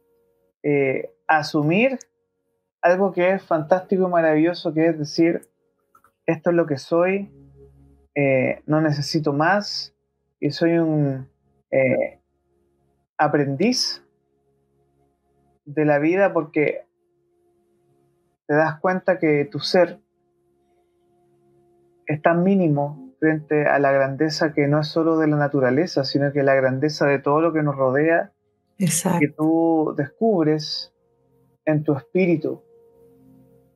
[0.63, 1.99] Eh, asumir
[2.81, 5.49] algo que es fantástico y maravilloso, que es decir,
[6.25, 7.31] esto es lo que soy,
[8.17, 9.95] eh, no necesito más
[10.41, 11.29] y soy un
[13.19, 14.03] aprendiz
[15.67, 16.87] de la vida porque
[18.47, 19.99] te das cuenta que tu ser
[22.07, 26.33] es tan mínimo frente a la grandeza que no es solo de la naturaleza, sino
[26.33, 28.33] que la grandeza de todo lo que nos rodea,
[28.79, 30.95] que tú descubres
[31.65, 32.63] en tu espíritu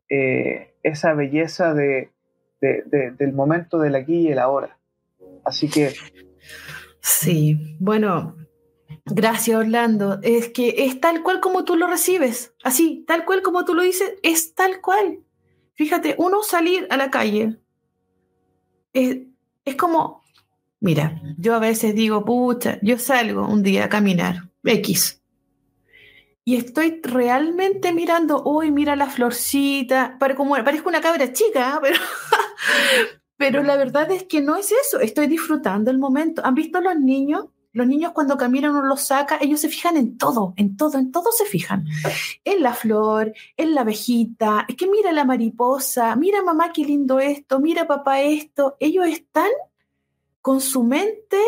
[0.09, 2.13] eh, esa belleza de,
[2.61, 4.79] del momento del aquí y el ahora.
[5.45, 5.95] Así que...
[7.03, 8.37] Sí, bueno,
[9.07, 10.19] Gracias, Orlando.
[10.23, 13.83] Es que es tal cual como tú lo recibes, así, tal cual como tú lo
[13.83, 15.21] dices, es tal cual.
[15.75, 17.57] Fíjate, uno salir a la calle
[18.93, 19.19] es,
[19.65, 20.23] es como,
[20.81, 25.20] mira, yo a veces digo, pucha, yo salgo un día a caminar, X,
[26.45, 31.99] y estoy realmente mirando, uy, mira la florcita, como, parezco una cabra chica, pero,
[33.37, 36.45] pero la verdad es que no es eso, estoy disfrutando el momento.
[36.45, 37.47] ¿Han visto los niños?
[37.73, 41.13] Los niños cuando caminan uno los saca, ellos se fijan en todo, en todo, en
[41.13, 41.85] todo se fijan.
[42.45, 47.21] En la flor, en la abejita, es que mira la mariposa, mira mamá qué lindo
[47.21, 48.77] esto, mira papá esto.
[48.81, 49.51] Ellos están
[50.43, 51.39] con su mente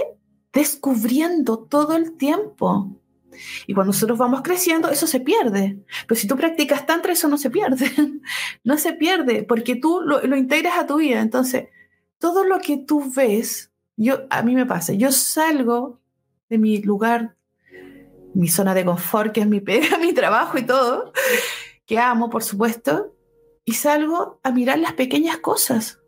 [0.52, 3.01] descubriendo todo el tiempo.
[3.66, 5.78] Y cuando nosotros vamos creciendo, eso se pierde.
[6.06, 7.90] Pero si tú practicas tantra, eso no se pierde.
[8.64, 11.20] no se pierde, porque tú lo, lo integras a tu vida.
[11.20, 11.68] Entonces,
[12.18, 16.00] todo lo que tú ves, yo, a mí me pasa, yo salgo
[16.48, 17.34] de mi lugar,
[18.34, 21.12] mi zona de confort, que es mi pega, mi trabajo y todo,
[21.86, 23.14] que amo, por supuesto,
[23.64, 26.00] y salgo a mirar las pequeñas cosas.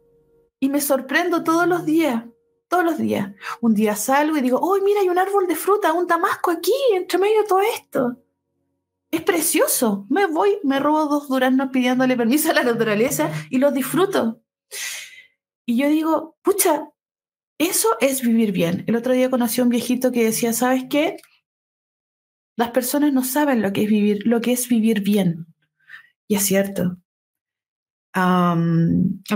[0.61, 2.25] Y me sorprendo todos los días,
[2.68, 3.33] todos los días.
[3.61, 6.72] Un día salgo y digo, ¡oh, mira, hay un árbol de fruta, un damasco aquí,
[6.92, 8.16] entre medio de todo esto!
[9.11, 10.07] Es precioso.
[10.11, 14.40] Me voy, me robo dos duraznos pidiéndole permiso a la naturaleza y los disfruto.
[15.66, 16.90] Y yo digo, pucha,
[17.59, 18.85] eso es vivir bien.
[18.88, 21.16] El otro día conocí a un viejito que decía, ¿sabes qué?
[22.57, 25.46] Las personas no saben lo que es vivir, lo que es vivir bien.
[26.27, 26.96] Y es cierto.
[28.14, 28.57] A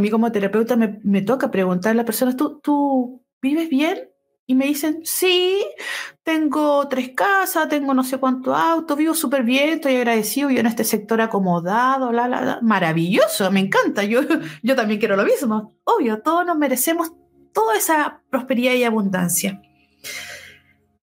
[0.00, 4.08] mí como terapeuta me, toca preguntar a las personas, ¿tú, ¿tú vives bien?
[4.46, 5.62] Y me dicen, sí,
[6.22, 10.66] tengo tres casas, tengo no sé cuánto auto, vivo súper bien, estoy agradecido, yo en
[10.66, 14.20] este sector acomodado, la, la, maravilloso, me encanta, yo,
[14.62, 15.74] yo también quiero lo mismo.
[15.84, 17.12] Obvio, todos nos merecemos
[17.52, 19.60] toda esa prosperidad y abundancia.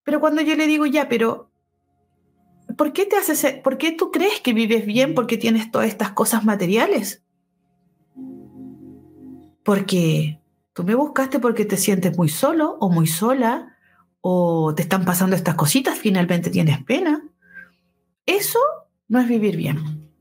[0.03, 1.51] Pero cuando yo le digo, ya, pero
[2.77, 6.11] ¿por qué te haces, por qué tú crees que vives bien porque tienes todas estas
[6.11, 7.24] cosas materiales?
[9.65, 10.39] Porque
[10.73, 13.75] tú me buscaste porque te sientes muy solo o muy sola
[14.21, 17.23] o te están pasando estas cositas, finalmente tienes pena.
[18.25, 18.59] Eso
[19.07, 20.11] no es vivir bien.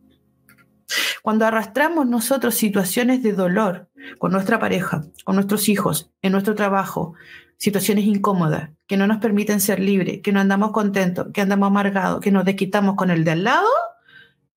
[1.22, 7.14] Cuando arrastramos nosotros situaciones de dolor con nuestra pareja, con nuestros hijos, en nuestro trabajo,
[7.58, 12.20] situaciones incómodas que no nos permiten ser libres, que no andamos contentos, que andamos amargados,
[12.20, 13.68] que nos desquitamos con el de al lado,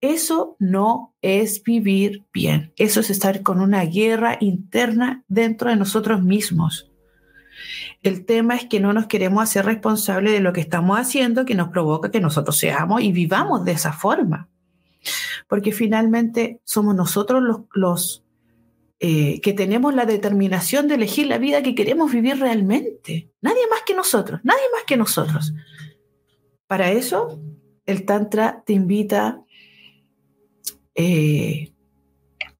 [0.01, 2.73] eso no es vivir bien.
[2.77, 6.91] Eso es estar con una guerra interna dentro de nosotros mismos.
[8.03, 11.55] El tema es que no nos queremos hacer responsables de lo que estamos haciendo que
[11.55, 14.49] nos provoca que nosotros seamos y vivamos de esa forma
[15.47, 18.24] porque finalmente somos nosotros los,
[18.99, 23.32] eh, que tenemos la determinación de elegir la vida que queremos vivir realmente.
[23.41, 25.53] Nadie más que nosotros, nadie más que nosotros.
[26.67, 27.39] Para eso,
[27.86, 29.41] el Tantra te invita
[30.98, 31.72] eh,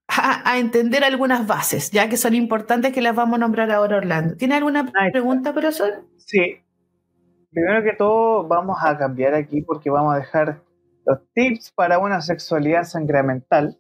[0.08, 4.38] a, entender algunas bases, ya que son importantes que las vamos a nombrar ahora, Orlando.
[4.38, 6.06] ¿Tiene alguna pregunta, profesor?
[6.18, 6.62] Sí.
[7.52, 10.62] Primero que todo, vamos a cambiar aquí porque vamos a dejar
[11.06, 13.80] los tips para una sexualidad sacramental,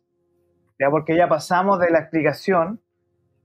[0.80, 2.82] ya porque ya pasamos de la explicación,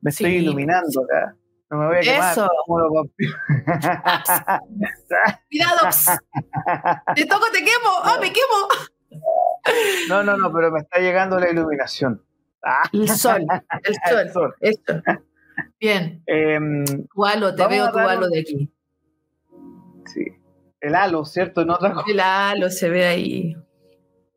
[0.00, 1.36] me estoy iluminando acá.
[1.70, 2.32] No me voy a quemar.
[2.32, 2.48] Eso.
[5.48, 5.78] Cuidado.
[7.14, 7.90] te toco, te quemo.
[8.02, 8.68] ¡Ah, me quemo!
[10.08, 12.22] No, no, no, pero me está llegando la iluminación.
[12.92, 13.46] El sol,
[13.84, 14.54] el sol.
[14.60, 15.02] Esto.
[15.80, 16.22] Bien.
[16.26, 16.58] Eh,
[17.56, 18.72] te veo tu halo de aquí.
[20.06, 20.24] Sí.
[20.80, 21.64] El halo, ¿cierto?
[21.64, 23.56] No otra El halo se ve ahí.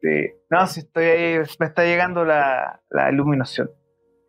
[0.01, 0.31] Sí.
[0.49, 3.71] No, si estoy ahí, me está llegando la, iluminación.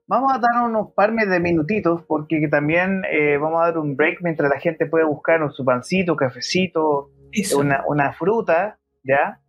[0.08, 4.18] Vamos a dar unos par de minutitos porque también eh, vamos a dar un break
[4.22, 7.10] mientras la gente puede buscar su pancito, cafecito,
[7.56, 9.40] una, una, fruta, ¿ya?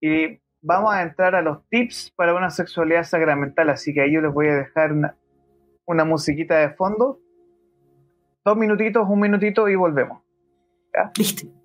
[0.00, 4.20] Y vamos a entrar a los tips para una sexualidad sacramental, así que ahí yo
[4.20, 7.20] les voy a dejar una, musiquita de fondo.
[8.44, 10.22] Dos minutitos, un minutito y volvemos.
[10.94, 11.12] ¿Ya?
[11.18, 11.59] Listo.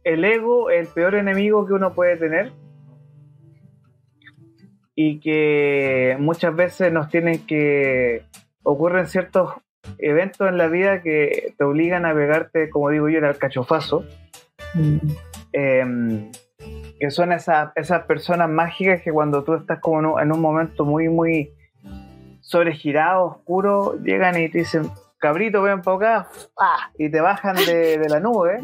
[0.03, 2.51] el ego es el peor enemigo que uno puede tener
[4.95, 8.23] y que muchas veces nos tienen que
[8.63, 9.53] ocurren ciertos
[9.97, 14.03] eventos en la vida que te obligan a pegarte, como digo yo, al cachofazo.
[14.73, 14.97] Mm.
[15.53, 16.31] Em,
[16.99, 21.07] que son esas, esas personas mágicas que cuando tú estás como en un, momento muy,
[21.07, 21.53] muy
[22.41, 26.29] sobregirado, oscuro, llegan y te dicen, cabrito, ven para acá,
[26.97, 28.59] y te bajan de, la nube,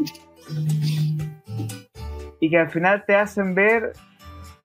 [2.40, 3.94] y que al final te hacen ver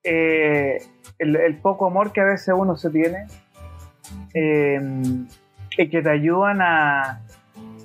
[0.03, 0.79] eh,
[1.19, 3.27] el, poco amor que a veces uno se tiene,
[4.35, 4.81] eh,
[5.79, 7.21] y que te ayudan a,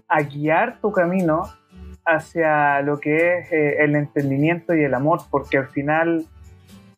[0.07, 1.43] a guiar tu camino
[2.05, 6.25] hacia lo que es eh, el entendimiento y el amor, porque al final,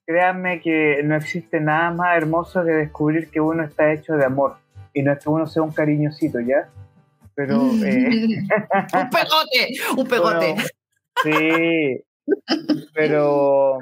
[0.06, 4.58] créanme que no existe nada más hermoso que descubrir que uno está hecho de amor.
[4.94, 6.70] Y no es que uno sea un cariñosito, ¿ya?
[7.36, 7.62] Pero...
[7.86, 8.44] Eh,
[8.94, 10.56] un pegote, un pegote.
[11.24, 12.04] sí,
[12.94, 13.80] pero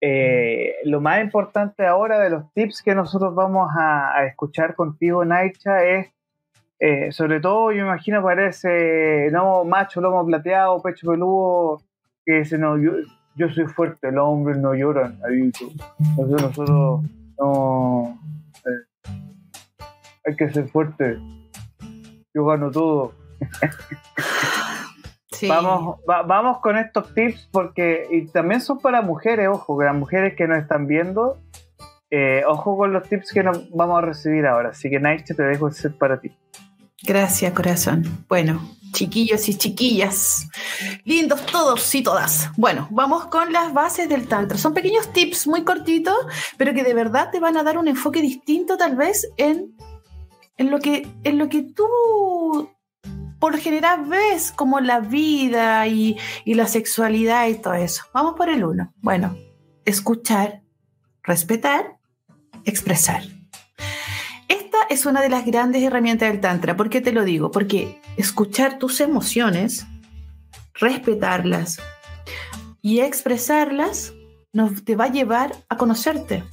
[0.00, 5.24] eh, lo más importante ahora de los tips que nosotros vamos a, a escuchar contigo,
[5.24, 6.14] Naicha, es
[6.78, 11.82] eh, sobre todo, yo me imagino, parece no macho, lomo plateado, pecho peludo,
[12.24, 12.92] que dice, no, yo,
[13.36, 15.18] yo soy fuerte, los hombres no lloran.
[16.16, 17.00] nosotros, nosotros
[17.38, 18.18] no.
[18.66, 19.12] Eh,
[20.26, 21.18] hay que ser fuerte.
[22.32, 23.12] Yo gano todo.
[25.48, 30.46] Vamos, vamos con estos tips porque y también son para mujeres, ojo, las mujeres que
[30.46, 31.38] nos están viendo,
[32.08, 34.70] eh, ojo con los tips que nos vamos a recibir ahora.
[34.70, 36.34] Así que Naiche, te dejo el set para ti.
[37.02, 38.24] Gracias, corazón.
[38.28, 40.48] Bueno, chiquillos y chiquillas,
[41.04, 42.50] lindos todos y todas.
[42.56, 44.56] Bueno, vamos con las bases del Tantra.
[44.56, 46.16] Son pequeños tips muy cortitos,
[46.56, 49.74] pero que de verdad te van a dar un enfoque distinto tal vez en,
[50.56, 52.70] en, lo, que, en lo que tú
[53.38, 56.16] por general ves como la vida y,
[56.46, 58.04] y la sexualidad y todo eso.
[58.14, 58.94] Vamos por el uno.
[59.02, 59.36] Bueno,
[59.84, 60.62] escuchar,
[61.22, 61.98] respetar,
[62.64, 63.33] expresar.
[64.90, 66.76] Es una de las grandes herramientas del Tantra.
[66.76, 67.50] ¿Por qué te lo digo?
[67.50, 69.86] Porque escuchar tus emociones,
[70.74, 71.80] respetarlas
[72.82, 74.12] y expresarlas
[74.52, 76.44] nos, te va a llevar a conocerte.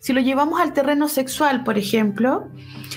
[0.00, 2.48] Si lo llevamos al terreno sexual, por ejemplo,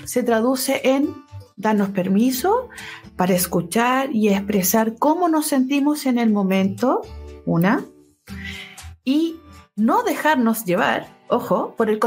[0.06, 1.14] se traduce en
[1.56, 2.70] darnos permiso
[3.16, 7.02] para escuchar y expresar cómo nos sentimos en el momento,
[7.46, 7.86] una,
[9.04, 9.38] y
[9.76, 12.00] no dejarnos llevar, ojo, por el,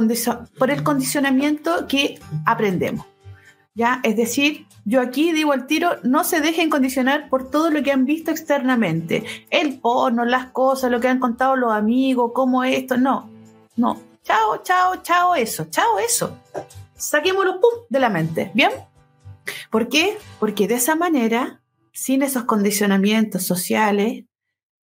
[0.58, 3.06] por el condicionamiento que aprendemos.
[3.74, 4.00] ¿Ya?
[4.02, 7.92] Es decir, yo aquí digo al tiro, no se dejen condicionar por todo lo que
[7.92, 9.24] han visto externamente.
[9.48, 13.30] El porno, las cosas, lo que han contado los amigos, cómo esto, no,
[13.76, 13.98] no.
[14.24, 16.38] Chao, chao, chao eso, chao eso.
[16.94, 18.70] Saquémoslo, de la mente, ¿bien?
[19.70, 20.18] ¿Por qué?
[20.38, 21.62] Porque de esa manera,
[21.92, 24.24] sin esos condicionamientos sociales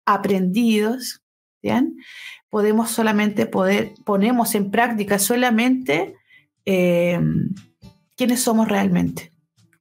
[0.05, 1.23] aprendidos,
[1.63, 1.97] ¿bien?
[2.53, 6.17] Podemos solamente poder, ponemos en práctica solamente
[6.67, 7.19] eh,
[8.15, 9.33] quiénes somos realmente,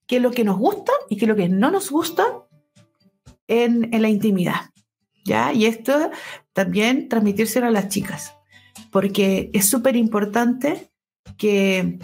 [0.07, 2.24] qué es lo que nos gusta y qué es lo que no nos gusta
[3.49, 4.69] en, la intimidad.
[5.26, 5.51] ¿ya?
[5.51, 6.11] Y esto
[6.53, 8.36] también transmitírselo a las chicas,
[8.89, 10.89] porque es súper importante
[11.38, 11.99] que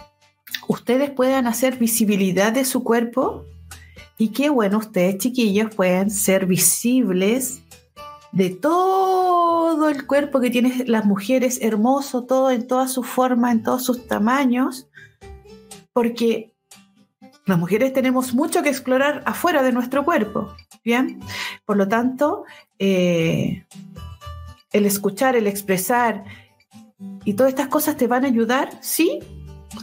[0.67, 3.45] ustedes puedan hacer visibilidad de su cuerpo
[4.17, 7.61] y que, bueno, ustedes chiquillos puedan ser visibles
[8.37, 13.63] de todo el cuerpo que tienen las mujeres, hermoso, todo en toda su forma, en
[13.63, 14.87] todos sus tamaños,
[15.91, 16.53] porque
[17.47, 20.53] las mujeres tenemos mucho que explorar afuera de nuestro cuerpo,
[20.85, 21.19] ¿bien?
[21.65, 22.43] Por lo tanto,
[22.77, 23.65] eh,
[24.71, 26.23] el escuchar, el expresar
[27.25, 29.19] y todas estas cosas te van a ayudar, sí,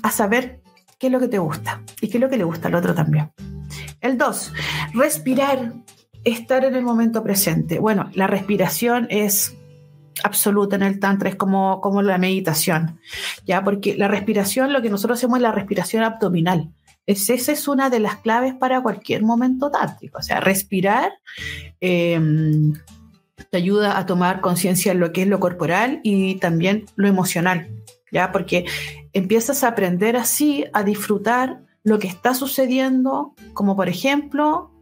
[0.05, 0.63] a saber
[1.01, 2.95] qué es lo que te gusta y qué es lo que le gusta al otro
[2.95, 3.33] también.
[4.01, 4.53] El dos,
[4.93, 5.73] respirar,
[6.25, 7.79] estar en el momento presente.
[7.79, 9.57] Bueno, la respiración es
[10.23, 13.01] absoluta en el tantra, es como, como la meditación,
[13.47, 13.65] ¿ya?
[13.65, 16.71] Porque la respiración, lo que nosotros hacemos es la respiración abdominal.
[17.07, 20.19] Es, esa es una de las claves para cualquier momento tántrico.
[20.19, 21.13] O sea, respirar
[21.81, 22.73] em,
[23.51, 27.69] te ayuda a tomar conciencia en lo que es lo corporal y también lo emocional,
[28.11, 28.33] ¿ya?
[28.33, 28.65] Porque
[29.13, 34.74] empiezas a aprender así a disfrutar lo que está sucediendo, como por ejemplo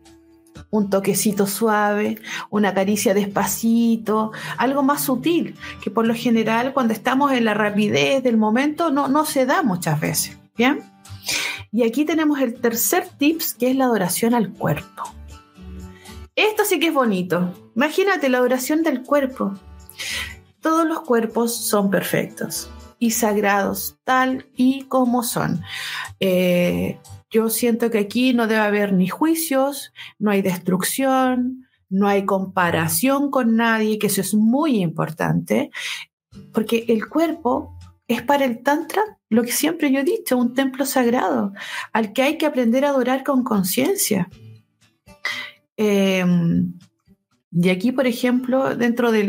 [0.71, 2.19] un toquecito suave,
[2.51, 8.23] una caricia despacito, algo más sutil, que por lo general cuando estamos en la rapidez
[8.23, 10.39] del momento no, no se da muchas veces.
[10.57, 10.81] ¿Bien?
[11.71, 15.05] Y aquí tenemos el tercer tips, que es la adoración al cuerpo.
[16.37, 17.55] Esto sí que es bonito.
[17.75, 19.55] Imagínate la adoración del cuerpo.
[20.61, 25.63] Todos los cuerpos son perfectos y sagrados, tal y como son.
[26.21, 27.01] Eh,
[27.33, 33.31] yo siento que aquí no debe haber ni juicios, no hay destrucción, no hay comparación
[33.31, 35.71] con nadie, que eso es muy importante,
[36.53, 40.85] porque el cuerpo es para el Tantra lo que siempre yo he dicho, un templo
[40.85, 41.53] sagrado,
[41.93, 44.29] al que hay que aprender a adorar con conciencia.
[45.77, 46.75] Em,
[47.51, 49.25] y aquí, por ejemplo, dentro de,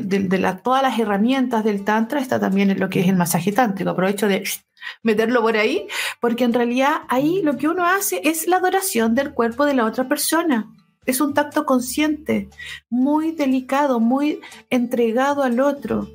[0.63, 3.91] todas las herramientas del Tantra está también lo que es el masaje tántrico.
[3.91, 4.43] Aprovecho de
[5.01, 5.87] meterlo por ahí,
[6.19, 9.85] porque en realidad ahí lo que uno hace es la adoración del cuerpo de la
[9.85, 10.71] otra persona.
[11.05, 12.49] Es un tacto consciente,
[12.89, 16.07] muy delicado, muy entregado al otro.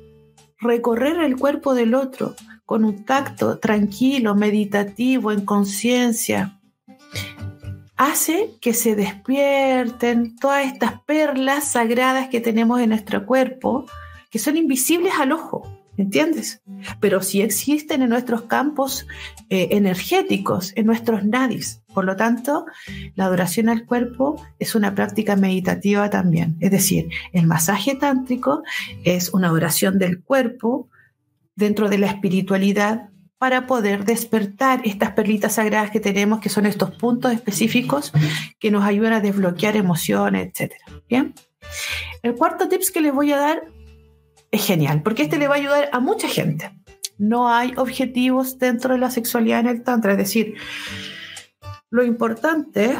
[0.59, 6.59] Recorrer el cuerpo del otro con un tacto tranquilo, meditativo, en conciencia,
[7.97, 13.85] hace que se despierten todas estas perlas sagradas que tenemos en nuestro cuerpo,
[14.29, 16.61] que son invisibles al ojo ¿entiendes?
[17.01, 19.05] Pero sí existen en nuestros campos
[19.49, 21.81] eh, energéticos, en nuestros nadis.
[21.93, 22.65] Por lo tanto,
[23.15, 26.55] la adoración al cuerpo es una práctica meditativa también.
[26.61, 28.63] Es decir, el masaje tántrico
[29.03, 30.87] es una adoración del cuerpo
[31.55, 36.91] dentro de la espiritualidad para poder despertar estas perlitas sagradas que tenemos, que son estos
[36.91, 38.13] puntos específicos
[38.59, 40.73] que nos ayudan a desbloquear emociones, etc.
[41.09, 41.33] Bien.
[42.21, 43.63] El cuarto tips que les voy a dar
[44.51, 46.71] es genial, porque este le va a ayudar a mucha gente.
[47.17, 50.55] No hay objetivos dentro de la sexualidad en el Tantra, es decir,
[51.89, 52.97] lo importante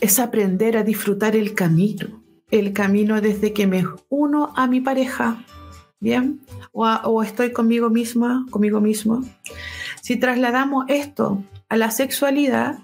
[0.00, 5.44] es aprender a disfrutar el camino, el camino desde que me uno a mi pareja,
[6.00, 6.40] ¿bien?
[6.72, 9.22] O, estoy conmigo misma, conmigo mismo.
[10.00, 12.78] Si trasladamos esto a la sexualidad,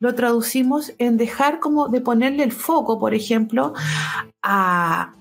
[0.00, 3.74] lo traducimos en dejar como de ponerle el foco, por ejemplo,
[4.42, 5.14] a,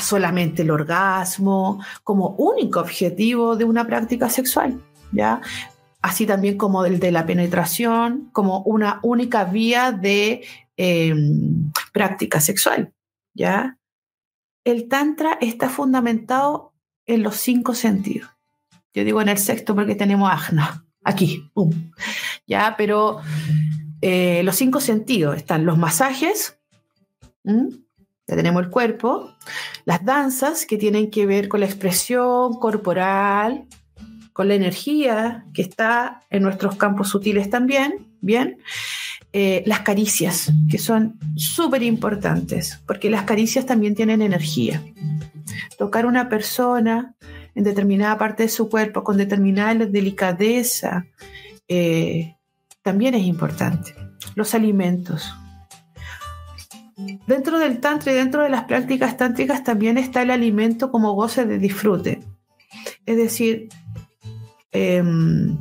[0.00, 4.82] solamente el orgasmo como único objetivo de una práctica sexual,
[5.12, 5.40] ¿ya?
[6.00, 10.44] Así también como el de la penetración, como una única vía de
[10.76, 12.92] em, práctica sexual,
[13.34, 13.78] ¿ya?
[14.64, 16.72] El tantra está fundamentado
[17.06, 18.30] en los cinco sentidos.
[18.94, 21.50] Yo digo en el sexto porque tenemos ajna, aquí,
[22.46, 22.74] ¿ya?
[22.76, 23.20] Pero
[24.00, 26.58] eh, los cinco sentidos están los masajes,
[28.28, 29.34] ya tenemos el cuerpo,
[29.86, 33.64] las danzas que tienen que ver con la expresión corporal,
[34.34, 38.58] con la energía que está en nuestros campos sutiles también, ¿bien?
[39.32, 44.82] Eh, las caricias, que son súper importantes, porque las caricias también tienen energía.
[45.78, 47.14] Tocar una persona
[47.54, 51.06] en determinada parte de su cuerpo con determinada delicadeza,
[51.66, 52.36] eh,
[52.82, 53.94] también es importante.
[54.34, 55.32] Los alimentos.
[57.26, 61.46] Dentro del tantra y dentro de las prácticas tántricas también está el alimento como goce
[61.46, 62.20] de disfrute.
[63.06, 63.68] Es decir,
[64.72, 65.56] em,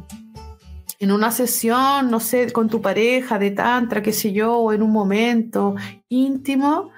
[0.99, 4.81] en una sesión, no sé, con tu pareja de tantra, qué sé yo, o en
[4.81, 5.75] un momento
[6.09, 6.89] íntimo,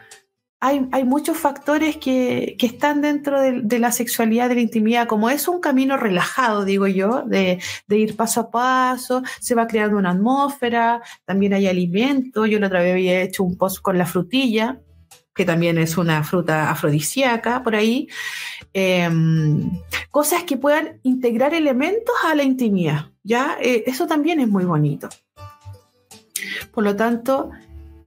[0.62, 5.62] hay, muchos factores que, están dentro de, la sexualidad, de la intimidad, como es un
[5.62, 11.54] camino relajado, digo yo, de, ir paso a paso, se va creando una atmósfera, también
[11.54, 14.82] hay alimento, yo la otra vez había hecho un post con la frutilla,
[15.34, 18.10] que también es una fruta afrodisíaca por ahí,
[18.74, 19.72] em,
[20.12, 23.58] cosas que puedan integrar elementos a la intimidad, ¿ya?
[23.62, 25.08] Eh, eso también es muy bonito.
[26.74, 27.52] Por lo tanto,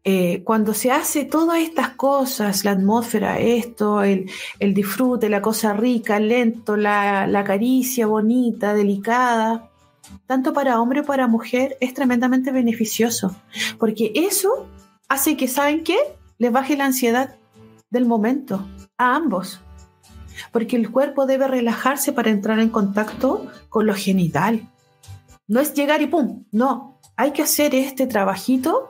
[0.05, 4.27] eh, cuando se hace todas estas cosas, la atmósfera, esto, el,
[4.59, 9.71] disfrute, la cosa rica, lento, la, caricia bonita, delicada,
[10.27, 13.37] tanto para hombre como para mujer, es tremendamente beneficioso,
[13.79, 14.67] porque eso
[15.09, 15.97] hace que, ¿saben qué?
[16.39, 17.37] Les baje la ansiedad
[17.91, 18.67] del momento
[18.99, 19.61] a ambos,
[20.51, 24.69] porque el cuerpo debe relajarse para entrar en contacto con lo genital.
[25.47, 26.45] No es llegar y ¡pum!
[26.51, 28.89] No, hay que hacer este trabajito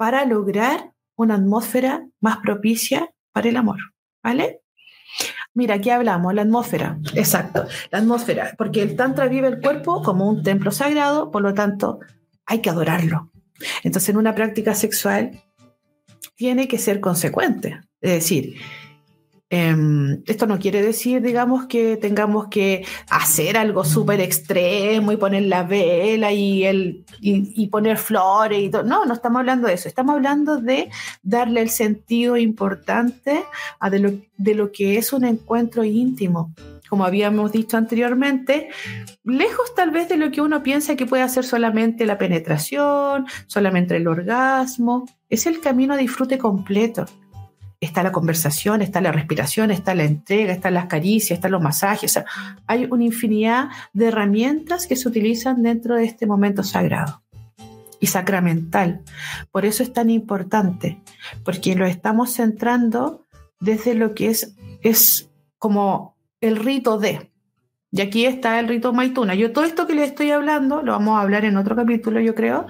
[0.00, 3.76] para lograr una atmósfera más propicia para el amor,
[4.22, 4.62] ¿vale?
[5.52, 10.26] Mira, aquí hablamos, la atmósfera, exacto, la atmósfera, porque el Tantra vive el cuerpo como
[10.26, 11.98] un templo sagrado, por lo tanto,
[12.46, 13.30] hay que adorarlo.
[13.84, 15.42] Entonces, en una práctica sexual,
[16.34, 18.54] tiene que ser consecuente, es decir,
[19.52, 25.42] Em, esto no quiere decir, digamos, que tengamos que hacer algo súper extremo y poner
[25.42, 28.84] la vela y, el, y, poner flores y todo.
[28.84, 29.88] No, no estamos hablando de eso.
[29.88, 30.88] Estamos hablando de
[31.24, 33.42] darle el sentido importante
[33.80, 36.54] a de, lo, de lo que es un encuentro íntimo.
[36.88, 38.68] Como habíamos dicho anteriormente,
[39.24, 43.96] lejos tal vez de lo que uno piensa que puede hacer solamente la penetración, solamente
[43.96, 45.06] el orgasmo.
[45.28, 47.06] Es el camino a disfrute completo
[47.80, 52.18] está la conversación, está la respiración, está la entrega, están las caricias, están los masajes.
[52.66, 57.22] hay una infinidad de herramientas que se utilizan dentro de este momento sagrado
[57.98, 59.00] y sacramental.
[59.50, 61.00] Por eso es tan importante,
[61.44, 63.24] porque lo estamos centrando
[63.60, 67.30] desde lo que es, es como el rito de.
[67.92, 69.34] Y aquí está el rito Maituna.
[69.34, 72.34] Yo todo esto que les estoy hablando, lo vamos a hablar en otro capítulo, yo
[72.34, 72.66] creo,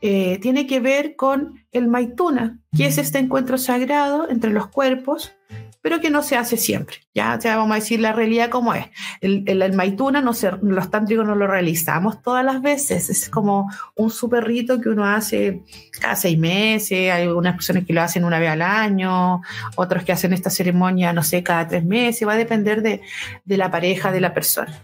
[0.00, 5.32] eh, tiene que ver con el maituna, que es este encuentro sagrado entre los cuerpos,
[5.80, 6.96] pero que no se hace siempre.
[7.14, 8.86] Ya, ya vamos a decir la realidad como es.
[9.20, 13.08] El, el, maituna, no se, los tántricos no lo realizamos todas las veces.
[13.08, 15.62] Es como un super rito que uno hace
[16.00, 17.12] cada seis meses.
[17.12, 19.42] Hay algunas personas que lo hacen una vez al año,
[19.76, 22.26] otros que hacen esta ceremonia, no sé, cada tres meses.
[22.26, 23.00] Va a depender de,
[23.44, 24.76] de la pareja, de la persona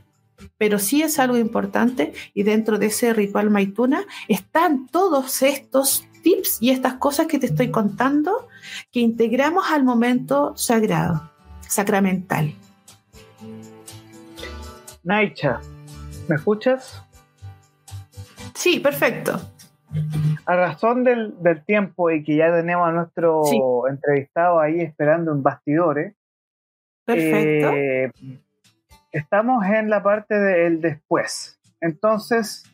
[0.59, 6.59] pero sí es algo importante y dentro de ese ritual maituna están todos estos tips
[6.61, 8.49] y estas cosas que te estoy contando
[8.91, 11.31] que integramos al momento sagrado,
[11.61, 12.55] sacramental.
[15.03, 15.61] Naicha,
[16.29, 17.03] ¿me escuchas?
[18.55, 19.41] Sí, perfecto.
[20.47, 21.35] A razón del,
[21.67, 26.15] tiempo y que ya tenemos a nuestro entrevistado ahí esperando en bastidores.
[27.05, 27.73] Perfecto.
[27.75, 28.13] Eh,
[29.13, 31.61] estamos en la parte del después.
[31.81, 32.65] Entonces,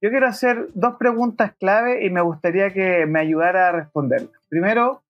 [0.00, 4.40] yo quiero hacer dos preguntas clave y me gustaría que me ayudara a responderlas.
[4.48, 5.02] Primero,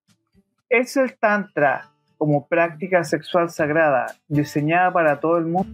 [0.68, 5.70] ¿es el Tantra como práctica sexual sagrada diseñada para todo el mundo?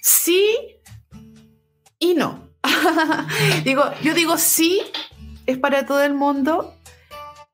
[0.00, 0.56] Sí
[1.98, 2.48] y no.
[3.64, 4.82] digo, yo digo sí,
[5.46, 6.74] es para todo el mundo,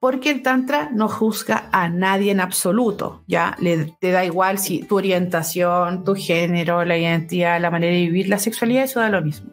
[0.00, 3.54] porque el Tantra no juzga a nadie en absoluto, ¿ya?
[3.60, 8.28] Le, te da igual si tu orientación, tu género, la identidad, la manera de vivir,
[8.28, 9.52] la sexualidad, eso da lo mismo.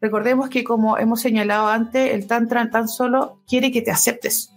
[0.00, 4.54] Recordemos que como hemos señalado antes, el Tantra tan solo quiere que te aceptes,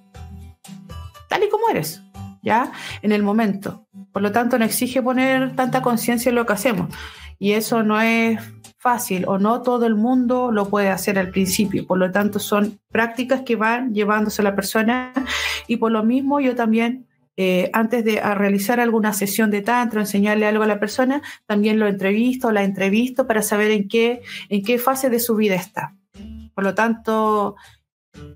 [1.28, 2.04] tal y como eres,
[2.44, 2.72] ¿ya?
[3.02, 3.88] En el momento.
[4.12, 6.94] Por lo tanto, no exige poner tanta conciencia en lo que hacemos.
[7.40, 8.40] Y eso no es
[8.84, 11.88] fácil o no todo el mundo lo puede hacer al principio.
[11.88, 15.14] Por lo tanto, son prácticas que van llevándose a la persona
[15.68, 17.08] y por lo mismo yo también,
[17.38, 21.88] eh, antes de realizar alguna sesión de tantra, enseñarle algo a la persona, también lo
[21.88, 25.96] entrevisto, la entrevisto para saber en qué, en qué fase de su vida está.
[26.54, 27.56] Por lo tanto,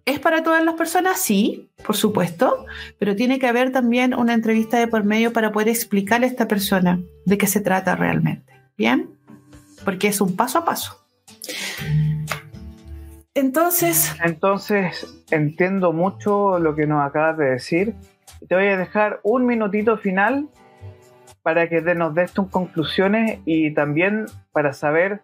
[0.05, 1.19] ¿Es para todas las personas?
[1.19, 2.65] Sí, por supuesto,
[2.97, 6.47] pero tiene que haber también una entrevista de por medio para poder explicarle a esta
[6.47, 8.53] persona de qué se trata realmente.
[8.75, 9.16] ¿Bien?
[9.87, 10.97] Porque es un paso a paso.
[13.33, 14.13] Entonces...
[14.21, 17.95] Entonces, entiendo mucho lo que nos acabas de decir.
[18.49, 20.49] Te voy a dejar un minutito final
[21.41, 25.21] para que nos des tus conclusiones y también para saber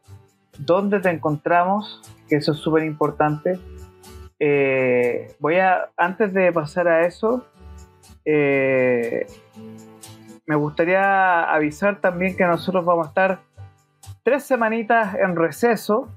[0.58, 3.60] dónde te encontramos, que eso es súper importante.
[4.40, 7.46] Eh, voy a, antes de pasar a eso,
[8.24, 9.28] eh,
[10.46, 13.53] me gustaría avisar también que nosotros vamos a estar
[14.24, 16.10] tres semanitas en receso,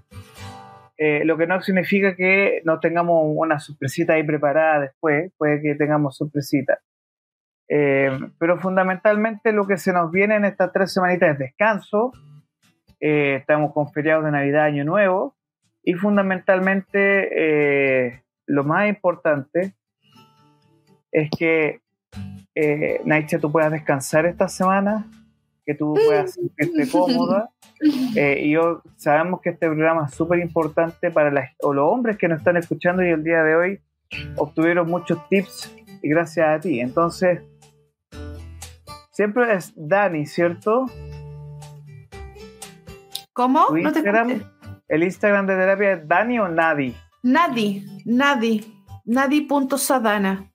[0.96, 5.74] eh, lo que no significa que no tengamos una sorpresita ahí preparada después, puede que
[5.74, 6.80] tengamos sorpresita.
[7.68, 12.12] Eh, pero fundamentalmente lo que se nos viene en estas tres semanitas es descanso,
[13.00, 15.36] eh, estamos con feriados de Navidad, Año Nuevo,
[15.82, 19.74] y fundamentalmente lo más importante
[21.12, 21.80] es que,
[23.04, 25.07] Naicha, tú puedas descansar esta semana,
[25.67, 27.51] que tú puedas sentirte cómoda.
[28.14, 32.39] Eh, y yo sabemos que este programa es súper importante para los hombres que nos
[32.39, 33.81] están escuchando y el día de hoy
[34.37, 36.81] obtuvieron muchos tips y gracias a ti.
[36.81, 37.43] Entonces,
[39.11, 40.87] siempre es Dani, ¿cierto?
[43.33, 43.67] ¿Cómo?
[43.71, 43.91] ¿No
[44.89, 46.95] el Instagram de terapia es Dani o Nadi.
[47.25, 50.53] Nadi, Nadi, Nadi.sadana.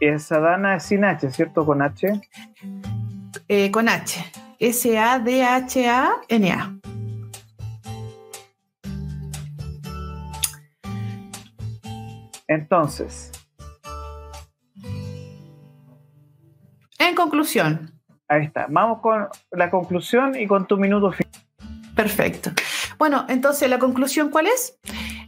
[0.00, 1.66] Y Sadana es sin H, ¿cierto?
[1.66, 2.20] Con H.
[3.48, 4.24] Eh, con H.
[4.58, 5.18] S-A-D-H-A-N-A.
[12.48, 13.30] Entonces.
[16.98, 17.92] En conclusión.
[18.26, 18.66] Ahí está.
[18.68, 21.32] Vamos con la conclusión y con tu minuto final.
[21.94, 22.50] Perfecto.
[22.98, 24.78] Bueno, entonces la conclusión, ¿cuál es?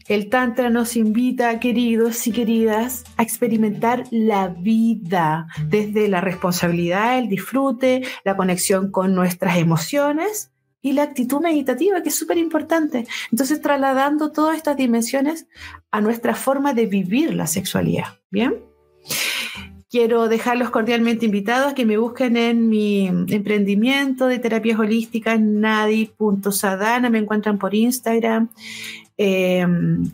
[0.08, 7.28] El Tantra nos invita, queridos y queridas, a experimentar la vida desde la responsabilidad, el
[7.28, 10.50] disfrute, la conexión con nuestras emociones
[10.82, 13.06] y la actitud meditativa, que es súper importante.
[13.30, 15.46] Entonces, trasladando todas estas dimensiones
[15.90, 18.18] a nuestra forma de vivir la sexualidad.
[18.30, 18.54] ¿Bien?
[19.90, 27.10] Quiero dejarlos cordialmente invitados a que me busquen en mi emprendimiento de terapias holísticas, nadi.sadana,
[27.10, 28.50] me encuentran por Instagram.
[29.22, 30.10] Em,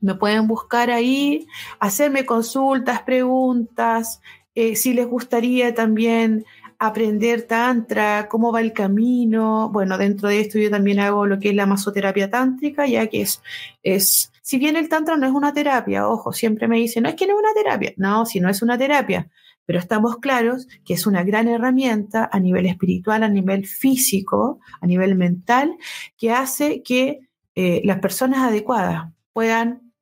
[0.00, 1.46] me pueden buscar ahí,
[1.78, 4.22] hacerme consultas, preguntas,
[4.54, 6.46] eh, si les gustaría también
[6.78, 9.68] aprender tantra, cómo va el camino.
[9.70, 13.20] Bueno, dentro de esto yo también hago lo que es la masoterapia tántrica, ya que
[13.20, 13.42] es,
[13.82, 17.14] es, si bien el tantra no es una terapia, ojo, siempre me dicen, no es
[17.14, 19.28] que no es una terapia, no, si no es una terapia,
[19.66, 24.86] pero estamos claros que es una gran herramienta a nivel espiritual, a nivel físico, a
[24.86, 25.76] nivel mental,
[26.16, 27.25] que hace que
[27.56, 29.92] eh, las personas adecuadas puedan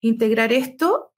[0.00, 1.12] integrar esto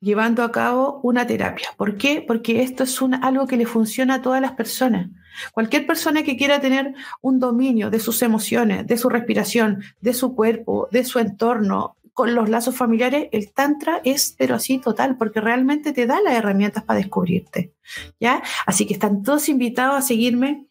[0.00, 1.68] llevando a cabo una terapia.
[1.76, 2.24] ¿Por qué?
[2.26, 5.10] Porque esto es algo que le funciona a todas las personas.
[5.52, 10.34] Cualquier persona que quiera tener un dominio de sus emociones, de su respiración, de su
[10.34, 15.38] cuerpo, de su entorno, con los lazos familiares, el tantra es pero así total, porque
[15.38, 17.74] realmente te da las herramientas para descubrirte.
[18.18, 18.42] ¿Ya?
[18.64, 20.65] Así que están todos invitados a seguirme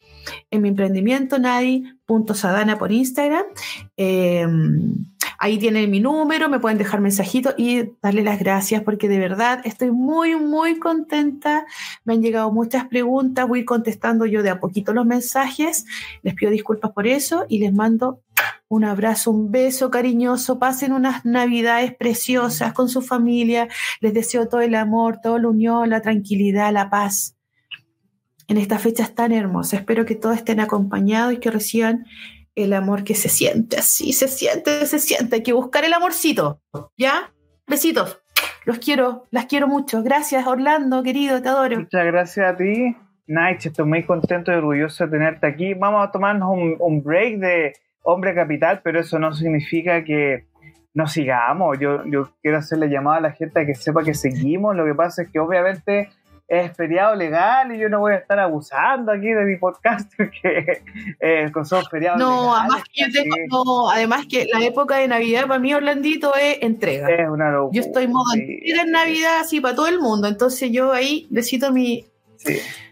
[0.51, 3.45] en mi emprendimiento, Nadi.sadana por Instagram.
[3.97, 5.05] Em,
[5.39, 9.61] ahí tienen mi número, me pueden dejar mensajitos y darle las gracias porque de verdad
[9.63, 11.65] estoy muy, muy contenta.
[12.03, 15.86] Me han llegado muchas preguntas, voy contestando yo de a poquito los mensajes.
[16.21, 18.21] Les pido disculpas por eso y les mando
[18.67, 20.59] un abrazo, un beso cariñoso.
[20.59, 23.67] Pasen unas navidades preciosas con su familia.
[24.01, 27.34] Les deseo todo el amor, toda la unión, la tranquilidad, la paz
[28.47, 29.81] en estas fechas tan hermosas.
[29.81, 32.05] Espero que todos estén acompañados y que reciban
[32.55, 35.37] el amor que se siente así, se siente, se siente.
[35.37, 36.61] Hay que buscar el amorcito,
[36.97, 37.33] ¿ya?
[37.67, 38.21] Besitos.
[38.65, 40.01] Los quiero, las quiero mucho.
[40.01, 41.79] Gracias, Orlando, querido, te adoro.
[41.79, 42.95] Muchas gracias a ti.
[43.27, 45.73] Night, estoy muy contento y orgulloso de tenerte aquí.
[45.73, 47.73] Vamos a tomarnos un, break de
[48.03, 50.45] hombre capital, pero eso no significa que
[50.93, 51.77] no sigamos.
[51.79, 54.75] Yo, yo quiero hacerle llamada a la gente a que sepa que seguimos.
[54.75, 56.09] Lo que pasa es que obviamente
[56.47, 60.81] es feriado legal y yo no voy a estar abusando aquí de mi podcast que
[61.19, 65.47] eh, son feriados no, Además que yo tengo, no, además que la época de Navidad
[65.47, 67.09] para mí, Orlandito, es entrega.
[67.09, 67.71] Es una locura.
[67.73, 71.71] Yo estoy modo entrega en Navidad así para todo el mundo, entonces yo ahí necesito
[71.71, 72.05] mi,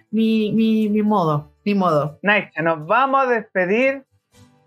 [0.10, 2.20] mi, mi, mi modo, mi modo.
[2.24, 4.04] Nice, nos vamos a despedir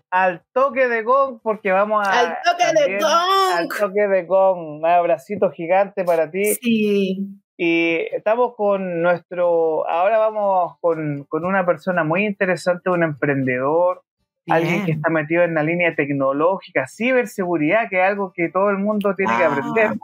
[0.09, 2.19] al toque de gong porque vamos a...
[2.19, 3.57] Al toque de gong.
[3.57, 4.79] Al toque de gong.
[4.79, 6.55] Un abracito gigante para ti.
[6.55, 7.41] Sí.
[7.59, 14.03] Y estamos con nuestro, ahora vamos con, una persona muy interesante, un emprendedor,
[14.47, 18.77] alguien que está metido en la línea tecnológica, ciberseguridad, que es algo que todo el
[18.77, 19.99] mundo tiene que ah, aprender.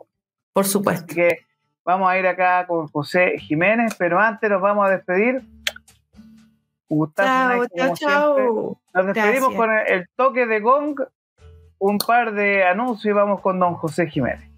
[0.52, 1.06] Por supuesto.
[1.06, 1.38] Así que
[1.86, 5.44] vamos a ir acá con José Jiménez, pero antes nos vamos a despedir.
[7.16, 8.78] chao, chao, chao.
[8.96, 10.96] Nos despedimos con el toque de gong,
[11.78, 14.53] un par de anuncios y vamos con don José Jiménez.